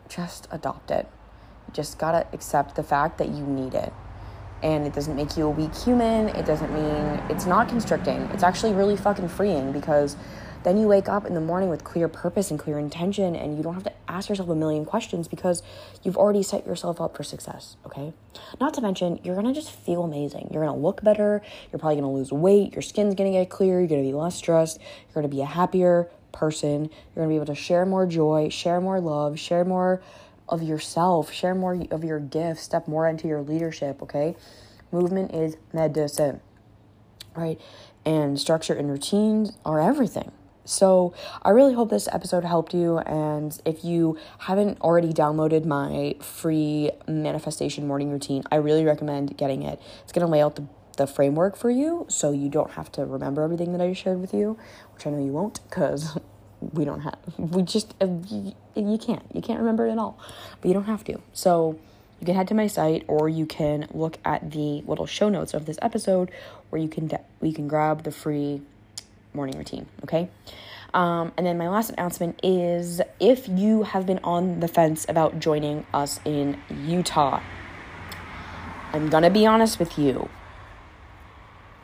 just 0.09 0.47
adopt 0.51 0.91
it. 0.91 1.07
You 1.67 1.73
just 1.73 1.97
gotta 1.97 2.27
accept 2.33 2.75
the 2.75 2.83
fact 2.83 3.17
that 3.17 3.29
you 3.29 3.45
need 3.45 3.73
it. 3.73 3.93
And 4.61 4.85
it 4.85 4.93
doesn't 4.93 5.15
make 5.15 5.35
you 5.35 5.45
a 5.45 5.49
weak 5.49 5.75
human. 5.75 6.29
It 6.29 6.45
doesn't 6.45 6.71
mean 6.73 7.21
it's 7.29 7.45
not 7.45 7.67
constricting. 7.67 8.21
It's 8.33 8.43
actually 8.43 8.73
really 8.73 8.95
fucking 8.95 9.27
freeing 9.27 9.71
because 9.71 10.15
then 10.63 10.77
you 10.77 10.87
wake 10.87 11.09
up 11.09 11.25
in 11.25 11.33
the 11.33 11.41
morning 11.41 11.69
with 11.69 11.83
clear 11.83 12.07
purpose 12.07 12.51
and 12.51 12.59
clear 12.59 12.79
intention, 12.79 13.35
and 13.35 13.57
you 13.57 13.63
don't 13.63 13.73
have 13.73 13.83
to 13.83 13.93
ask 14.07 14.29
yourself 14.29 14.49
a 14.49 14.55
million 14.55 14.85
questions 14.85 15.27
because 15.27 15.63
you've 16.03 16.17
already 16.17 16.43
set 16.43 16.65
yourself 16.65 17.01
up 17.01 17.17
for 17.17 17.23
success, 17.23 17.77
okay? 17.85 18.13
Not 18.59 18.73
to 18.75 18.81
mention, 18.81 19.19
you're 19.23 19.35
gonna 19.35 19.53
just 19.53 19.71
feel 19.71 20.03
amazing. 20.03 20.49
You're 20.51 20.65
gonna 20.65 20.77
look 20.77 21.03
better, 21.03 21.41
you're 21.71 21.79
probably 21.79 21.95
gonna 21.95 22.13
lose 22.13 22.31
weight, 22.31 22.73
your 22.73 22.81
skin's 22.81 23.15
gonna 23.15 23.31
get 23.31 23.49
clear, 23.49 23.79
you're 23.79 23.87
gonna 23.87 24.01
be 24.01 24.13
less 24.13 24.35
stressed, 24.35 24.79
you're 24.79 25.21
gonna 25.21 25.27
be 25.27 25.41
a 25.41 25.45
happier 25.45 26.09
person, 26.31 26.83
you're 26.83 27.25
gonna 27.25 27.29
be 27.29 27.35
able 27.35 27.45
to 27.47 27.55
share 27.55 27.85
more 27.85 28.05
joy, 28.05 28.49
share 28.49 28.79
more 28.79 28.99
love, 28.99 29.39
share 29.39 29.65
more 29.65 30.01
of 30.49 30.61
yourself, 30.61 31.31
share 31.31 31.55
more 31.55 31.81
of 31.91 32.03
your 32.03 32.19
gifts, 32.19 32.63
step 32.63 32.87
more 32.87 33.07
into 33.07 33.27
your 33.27 33.41
leadership, 33.41 34.01
okay? 34.01 34.35
Movement 34.91 35.33
is 35.33 35.57
medicine, 35.71 36.41
right? 37.35 37.59
And 38.05 38.39
structure 38.39 38.73
and 38.73 38.91
routines 38.91 39.57
are 39.65 39.81
everything. 39.81 40.31
So, 40.65 41.13
I 41.41 41.49
really 41.49 41.73
hope 41.73 41.89
this 41.89 42.07
episode 42.11 42.45
helped 42.45 42.73
you. 42.73 42.99
And 42.99 43.59
if 43.65 43.83
you 43.83 44.17
haven't 44.39 44.79
already 44.81 45.11
downloaded 45.11 45.65
my 45.65 46.15
free 46.21 46.91
manifestation 47.07 47.85
morning 47.85 48.11
routine, 48.11 48.43
I 48.51 48.55
really 48.55 48.85
recommend 48.85 49.35
getting 49.37 49.63
it. 49.63 49.81
It's 50.03 50.13
going 50.13 50.25
to 50.25 50.31
lay 50.31 50.41
out 50.41 50.55
the, 50.55 50.65
the 50.97 51.07
framework 51.07 51.57
for 51.57 51.69
you 51.69 52.05
so 52.07 52.31
you 52.31 52.49
don't 52.49 52.71
have 52.71 52.91
to 52.93 53.05
remember 53.05 53.43
everything 53.43 53.73
that 53.73 53.81
I 53.81 53.91
shared 53.93 54.21
with 54.21 54.33
you, 54.33 54.57
which 54.93 55.05
I 55.05 55.09
know 55.09 55.23
you 55.23 55.33
won't 55.33 55.59
because 55.69 56.17
we 56.73 56.85
don't 56.85 57.01
have, 57.01 57.17
we 57.37 57.63
just, 57.63 57.93
uh, 57.99 58.07
you, 58.75 58.97
can't, 58.97 59.23
you 59.33 59.41
can't 59.41 59.59
remember 59.59 59.87
it 59.87 59.91
at 59.91 59.97
all, 59.97 60.17
but 60.61 60.69
you 60.69 60.73
don't 60.73 60.85
have 60.85 61.03
to. 61.05 61.19
So, 61.33 61.77
you 62.23 62.25
can 62.25 62.35
head 62.35 62.47
to 62.47 62.53
my 62.53 62.67
site 62.67 63.03
or 63.09 63.27
you 63.27 63.45
can 63.45 63.85
look 63.93 64.17
at 64.23 64.51
the 64.51 64.81
little 64.87 65.05
show 65.05 65.27
notes 65.27 65.53
of 65.53 65.65
this 65.65 65.77
episode 65.81 66.31
where 66.69 66.81
you 66.81 66.87
can 66.87 67.07
de- 67.07 67.19
you 67.41 67.51
can 67.51 67.67
grab 67.67 68.03
the 68.03 68.11
free 68.11 68.61
morning 69.33 69.57
routine, 69.57 69.85
okay? 70.03 70.29
Um, 70.93 71.31
and 71.37 71.45
then 71.45 71.57
my 71.57 71.69
last 71.69 71.89
announcement 71.89 72.39
is 72.43 73.01
if 73.19 73.47
you 73.47 73.83
have 73.83 74.05
been 74.05 74.19
on 74.23 74.59
the 74.59 74.67
fence 74.67 75.05
about 75.09 75.39
joining 75.39 75.85
us 75.93 76.19
in 76.23 76.59
Utah, 76.85 77.41
I'm 78.91 79.09
gonna 79.09 79.31
be 79.31 79.45
honest 79.45 79.79
with 79.79 79.97
you. 79.97 80.29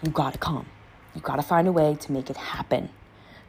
You 0.04 0.12
gotta 0.12 0.38
come. 0.38 0.68
You 1.16 1.22
gotta 1.22 1.42
find 1.42 1.68
a 1.68 1.72
way 1.72 1.96
to 2.00 2.12
make 2.12 2.30
it 2.30 2.38
happen 2.38 2.90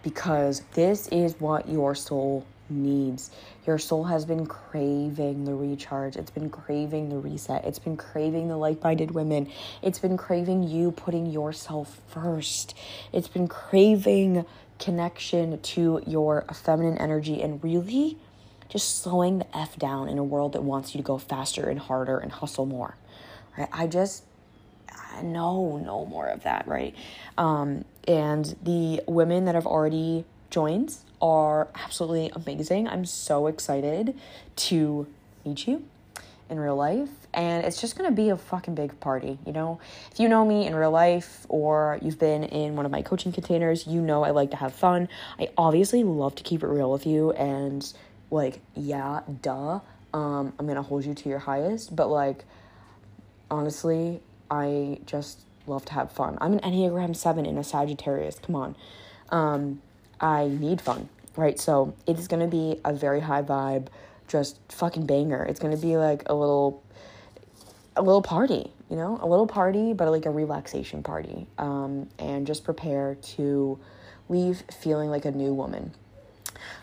because 0.03 0.63
this 0.73 1.09
is 1.09 1.39
what 1.39 1.69
your 1.69 1.95
soul 1.95 2.47
needs. 2.71 3.31
Your 3.67 3.79
soul 3.79 4.05
has 4.05 4.25
been 4.25 4.47
craving 4.47 5.45
the 5.45 5.55
recharge. 5.55 6.17
It's 6.17 6.31
been 6.31 6.51
craving 6.51 7.09
the 7.09 7.19
reset. 7.19 7.65
It's 7.65 7.79
been 7.79 7.97
craving 7.97 8.49
the 8.49 8.57
like 8.57 8.83
minded 8.83 9.11
women. 9.11 9.51
It's 9.83 9.99
been 9.99 10.17
craving 10.17 10.63
you 10.63 10.93
putting 10.93 11.27
yourself 11.27 12.01
first. 12.09 12.75
It's 13.13 13.29
been 13.29 13.49
craving 13.49 14.47
connection 14.79 15.61
to 15.61 16.03
your 16.07 16.45
feminine 16.53 16.99
energy 16.99 17.43
and 17.43 17.63
really 17.63 18.19
just 18.69 19.03
slowing 19.03 19.39
the 19.39 19.57
F 19.57 19.77
down 19.77 20.09
in 20.09 20.17
a 20.19 20.25
world 20.25 20.53
that 20.53 20.63
wants 20.63 20.95
you 20.95 20.99
to 20.99 21.05
go 21.05 21.19
faster 21.19 21.69
and 21.69 21.79
harder 21.79 22.19
and 22.19 22.33
hustle 22.33 22.67
more. 22.67 22.97
Right? 23.59 23.69
I 23.73 23.87
just 23.87 24.25
know 25.23 25.77
no 25.77 26.07
more 26.07 26.27
of 26.27 26.45
that, 26.45 26.67
right? 26.67 26.95
Um, 27.37 27.85
and 28.07 28.57
the 28.63 29.03
women 29.07 29.45
that 29.47 29.55
have 29.55 29.67
already 29.67 30.25
joined 30.51 30.97
are 31.21 31.69
absolutely 31.75 32.31
amazing. 32.35 32.89
I'm 32.89 33.05
so 33.05 33.47
excited 33.47 34.19
to 34.57 35.07
meet 35.45 35.67
you 35.67 35.85
in 36.49 36.59
real 36.59 36.77
life. 36.77 37.09
And 37.33 37.65
it's 37.65 37.81
just 37.81 37.97
gonna 37.97 38.11
be 38.11 38.31
a 38.31 38.37
fucking 38.37 38.75
big 38.75 38.99
party, 38.99 39.39
you 39.47 39.53
know? 39.53 39.79
If 40.11 40.19
you 40.19 40.29
know 40.29 40.45
me 40.45 40.67
in 40.67 40.75
real 40.75 40.91
life 40.91 41.47
or 41.49 41.99
you've 42.03 42.19
been 42.19 42.43
in 42.43 42.75
one 42.75 42.85
of 42.85 42.93
my 42.93 43.03
coaching 43.03 43.33
containers, 43.33 43.87
you 43.87 44.01
know 44.01 44.25
I 44.25 44.31
like 44.31 44.51
to 44.51 44.57
have 44.57 44.75
fun. 44.75 45.09
I 45.39 45.51
obviously 45.57 46.03
love 46.03 46.35
to 46.37 46.43
keep 46.43 46.63
it 46.63 46.67
real 46.67 46.91
with 46.91 47.07
you 47.07 47.31
and 47.33 47.91
like, 48.31 48.61
yeah, 48.75 49.21
duh. 49.43 49.81
Um, 50.13 50.53
I'm 50.59 50.67
gonna 50.67 50.83
hold 50.83 51.05
you 51.05 51.15
to 51.15 51.29
your 51.29 51.39
highest, 51.39 51.95
but 51.95 52.09
like 52.09 52.45
honestly, 53.49 54.21
I 54.51 54.99
just 55.07 55.41
love 55.67 55.85
to 55.87 55.93
have 55.93 56.11
fun. 56.11 56.37
I'm 56.41 56.55
an 56.55 56.61
Enneagram 56.61 57.15
7 57.15 57.47
in 57.47 57.57
a 57.59 57.65
Sagittarius. 57.65 58.41
Come 58.41 58.57
on. 58.57 58.77
Um, 59.31 59.83
I 60.21 60.49
need 60.49 60.81
fun, 60.81 61.09
right? 61.37 61.59
So 61.59 61.95
it 62.07 62.19
is 62.19 62.29
to 62.43 62.49
be 62.49 62.81
a 62.85 62.93
very 62.93 63.21
high 63.21 63.43
vibe, 63.43 63.89
just 64.29 64.59
fucking 64.69 65.07
banger. 65.07 65.45
It's 65.45 65.61
to 65.75 65.81
be 65.81 65.97
like 65.97 66.23
a 66.27 66.35
little, 66.35 66.83
a 67.97 68.03
little 68.03 68.23
party, 68.23 68.71
you 68.91 68.97
know, 68.97 69.19
a 69.23 69.27
little 69.27 69.47
party, 69.47 69.93
but 69.93 70.09
like 70.11 70.27
a 70.27 70.31
relaxation 70.31 71.03
party. 71.03 71.47
Um, 71.59 72.09
and 72.19 72.47
just 72.47 72.65
prepare 72.65 73.17
to 73.37 73.79
leave 74.29 74.63
feeling 74.71 75.11
like 75.11 75.25
a 75.25 75.31
new 75.31 75.55
woman. 75.55 75.93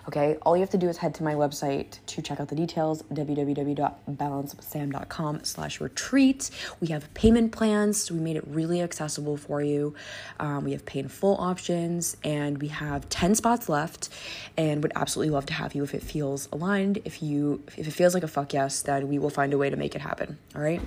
Okay, 0.07 0.37
all 0.43 0.55
you 0.55 0.61
have 0.61 0.69
to 0.71 0.77
do 0.77 0.89
is 0.89 0.97
head 0.97 1.13
to 1.15 1.23
my 1.23 1.33
website 1.33 1.99
to 2.05 2.21
check 2.21 2.39
out 2.39 2.47
the 2.47 2.55
details, 2.55 3.01
www.balancewithsam.com 3.03 5.43
slash 5.43 5.81
retreat. 5.81 6.49
We 6.79 6.87
have 6.87 7.13
payment 7.13 7.51
plans, 7.51 8.03
so 8.03 8.13
we 8.13 8.19
made 8.19 8.37
it 8.37 8.43
really 8.47 8.81
accessible 8.81 9.37
for 9.37 9.61
you. 9.61 9.93
Um, 10.39 10.63
we 10.63 10.71
have 10.71 10.85
pay 10.85 10.99
in 10.99 11.07
full 11.07 11.35
options, 11.35 12.17
and 12.23 12.61
we 12.61 12.67
have 12.69 13.09
10 13.09 13.35
spots 13.35 13.69
left, 13.69 14.09
and 14.55 14.81
would 14.83 14.93
absolutely 14.95 15.33
love 15.33 15.45
to 15.47 15.53
have 15.53 15.75
you 15.75 15.83
if 15.83 15.93
it 15.93 16.03
feels 16.03 16.47
aligned. 16.51 16.99
If 17.05 17.21
you 17.21 17.63
if 17.77 17.87
it 17.87 17.91
feels 17.91 18.13
like 18.13 18.23
a 18.23 18.27
fuck 18.27 18.53
yes, 18.53 18.81
then 18.81 19.07
we 19.07 19.19
will 19.19 19.29
find 19.29 19.53
a 19.53 19.57
way 19.57 19.69
to 19.69 19.75
make 19.75 19.95
it 19.95 20.01
happen. 20.01 20.37
All 20.55 20.61
right. 20.61 20.81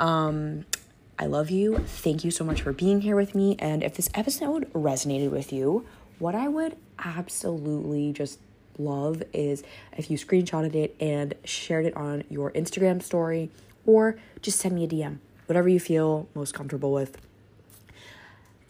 Um, 0.00 0.64
I 1.18 1.26
love 1.26 1.50
you. 1.50 1.78
Thank 1.78 2.24
you 2.24 2.30
so 2.30 2.44
much 2.44 2.62
for 2.62 2.72
being 2.72 3.00
here 3.00 3.16
with 3.16 3.34
me. 3.34 3.56
And 3.58 3.82
if 3.82 3.94
this 3.94 4.10
episode 4.14 4.70
resonated 4.74 5.30
with 5.30 5.52
you, 5.52 5.86
what 6.18 6.34
I 6.34 6.48
would 6.48 6.76
absolutely 6.98 8.12
just 8.12 8.38
love 8.78 9.22
is 9.32 9.62
if 9.96 10.10
you 10.10 10.18
screenshotted 10.18 10.74
it 10.74 10.96
and 11.00 11.34
shared 11.44 11.86
it 11.86 11.96
on 11.96 12.24
your 12.28 12.50
Instagram 12.52 13.02
story 13.02 13.50
or 13.84 14.18
just 14.42 14.58
send 14.58 14.74
me 14.74 14.84
a 14.84 14.88
DM, 14.88 15.18
whatever 15.46 15.68
you 15.68 15.80
feel 15.80 16.28
most 16.34 16.54
comfortable 16.54 16.92
with. 16.92 17.18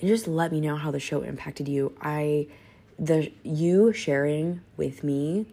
And 0.01 0.09
just 0.09 0.27
let 0.29 0.53
me 0.53 0.61
know 0.61 0.77
how 0.77 0.91
the 0.91 1.01
show 1.01 1.23
impacted 1.23 1.69
you. 1.69 1.95
I 2.01 2.49
the 2.99 3.31
you 3.43 3.93
sharing 3.93 4.61
with 4.77 5.05
me 5.05 5.47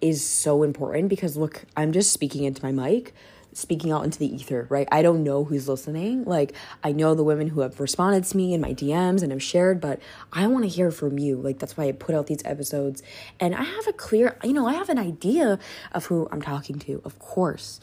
is 0.00 0.24
so 0.24 0.62
important 0.62 1.08
because 1.08 1.36
look, 1.36 1.64
I'm 1.76 1.92
just 1.92 2.12
speaking 2.12 2.44
into 2.44 2.62
my 2.62 2.72
mic, 2.72 3.14
speaking 3.58 3.90
out 3.90 4.04
into 4.04 4.18
the 4.18 4.32
ether, 4.34 4.66
right? 4.70 4.88
I 4.92 5.02
don't 5.02 5.24
know 5.24 5.44
who's 5.44 5.68
listening. 5.68 6.24
Like, 6.24 6.54
I 6.82 6.92
know 6.92 7.14
the 7.14 7.24
women 7.24 7.48
who 7.48 7.60
have 7.60 7.80
responded 7.80 8.24
to 8.24 8.36
me 8.36 8.54
in 8.54 8.60
my 8.60 8.72
DMs 8.72 9.22
and 9.22 9.32
have 9.32 9.42
shared, 9.42 9.80
but 9.80 10.00
I 10.32 10.46
want 10.46 10.64
to 10.64 10.68
hear 10.68 10.90
from 10.90 11.18
you. 11.18 11.36
Like, 11.36 11.58
that's 11.58 11.76
why 11.76 11.84
I 11.84 11.92
put 11.92 12.14
out 12.14 12.26
these 12.26 12.44
episodes. 12.44 13.02
And 13.40 13.54
I 13.54 13.64
have 13.64 13.86
a 13.86 13.92
clear, 13.92 14.36
you 14.44 14.52
know, 14.52 14.66
I 14.66 14.74
have 14.74 14.88
an 14.88 14.98
idea 14.98 15.58
of 15.92 16.06
who 16.06 16.28
I'm 16.30 16.42
talking 16.42 16.78
to, 16.80 17.02
of 17.04 17.18
course, 17.18 17.80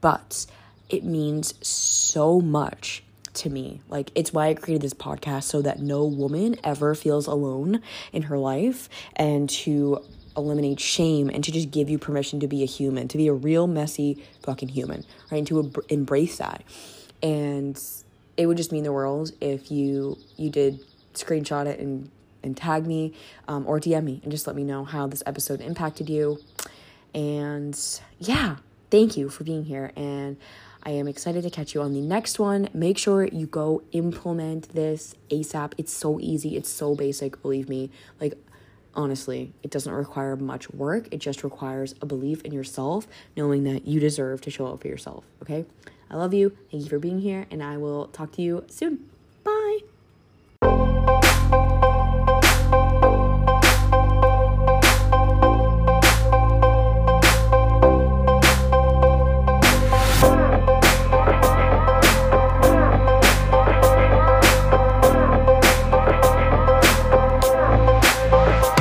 but 0.00 0.46
it 0.88 1.04
means 1.04 1.54
so 1.66 2.40
much 2.40 3.02
to 3.34 3.50
me. 3.50 3.80
Like, 3.88 4.10
it's 4.14 4.32
why 4.32 4.48
I 4.48 4.54
created 4.54 4.82
this 4.82 4.94
podcast 4.94 5.44
so 5.44 5.62
that 5.62 5.80
no 5.80 6.04
woman 6.04 6.56
ever 6.64 6.94
feels 6.94 7.26
alone 7.26 7.82
in 8.12 8.22
her 8.22 8.38
life 8.38 8.88
and 9.14 9.48
to 9.50 10.02
eliminate 10.38 10.80
shame 10.80 11.28
and 11.28 11.44
to 11.44 11.52
just 11.52 11.70
give 11.70 11.90
you 11.90 11.98
permission 11.98 12.40
to 12.40 12.48
be 12.48 12.62
a 12.62 12.66
human, 12.66 13.08
to 13.08 13.18
be 13.18 13.28
a 13.28 13.32
real 13.32 13.66
messy 13.66 14.24
fucking 14.42 14.68
human, 14.68 15.04
right? 15.30 15.38
And 15.38 15.46
to 15.48 15.60
ab- 15.60 15.84
embrace 15.88 16.38
that. 16.38 16.62
And 17.22 17.80
it 18.36 18.46
would 18.46 18.56
just 18.56 18.72
mean 18.72 18.84
the 18.84 18.92
world 18.92 19.32
if 19.40 19.70
you 19.70 20.16
you 20.36 20.50
did 20.50 20.80
screenshot 21.14 21.66
it 21.66 21.80
and 21.80 22.10
and 22.42 22.56
tag 22.56 22.86
me 22.86 23.12
um, 23.48 23.66
or 23.66 23.80
DM 23.80 24.04
me 24.04 24.20
and 24.22 24.30
just 24.30 24.46
let 24.46 24.54
me 24.54 24.64
know 24.64 24.84
how 24.84 25.06
this 25.06 25.22
episode 25.26 25.60
impacted 25.60 26.08
you. 26.08 26.38
And 27.14 27.78
yeah, 28.18 28.56
thank 28.90 29.16
you 29.16 29.28
for 29.28 29.44
being 29.44 29.64
here. 29.64 29.92
And 29.96 30.36
I 30.84 30.90
am 30.90 31.08
excited 31.08 31.42
to 31.42 31.50
catch 31.50 31.74
you 31.74 31.82
on 31.82 31.92
the 31.92 32.00
next 32.00 32.38
one. 32.38 32.68
Make 32.72 32.98
sure 32.98 33.24
you 33.24 33.46
go 33.46 33.82
implement 33.92 34.74
this 34.74 35.14
ASAP. 35.30 35.72
It's 35.76 35.92
so 35.92 36.20
easy, 36.20 36.56
it's 36.56 36.68
so 36.68 36.94
basic, 36.94 37.42
believe 37.42 37.68
me. 37.68 37.90
Like, 38.20 38.38
honestly, 38.98 39.52
it 39.62 39.70
doesn't 39.70 39.92
require 39.92 40.36
much 40.36 40.68
work. 40.70 41.08
It 41.12 41.18
just 41.18 41.44
requires 41.44 41.94
a 42.02 42.06
belief 42.06 42.42
in 42.42 42.52
yourself, 42.52 43.06
knowing 43.36 43.64
that 43.64 43.86
you 43.86 44.00
deserve 44.00 44.40
to 44.42 44.50
show 44.50 44.66
up 44.66 44.82
for 44.82 44.88
yourself. 44.88 45.24
Okay? 45.42 45.64
I 46.10 46.16
love 46.16 46.34
you. 46.34 46.50
Thank 46.70 46.82
you 46.82 46.90
for 46.90 46.98
being 46.98 47.20
here, 47.20 47.46
and 47.50 47.62
I 47.62 47.76
will 47.76 48.08
talk 48.08 48.32
to 48.32 48.42
you 48.42 48.64
soon. 48.68 49.08
Bye. 49.44 49.78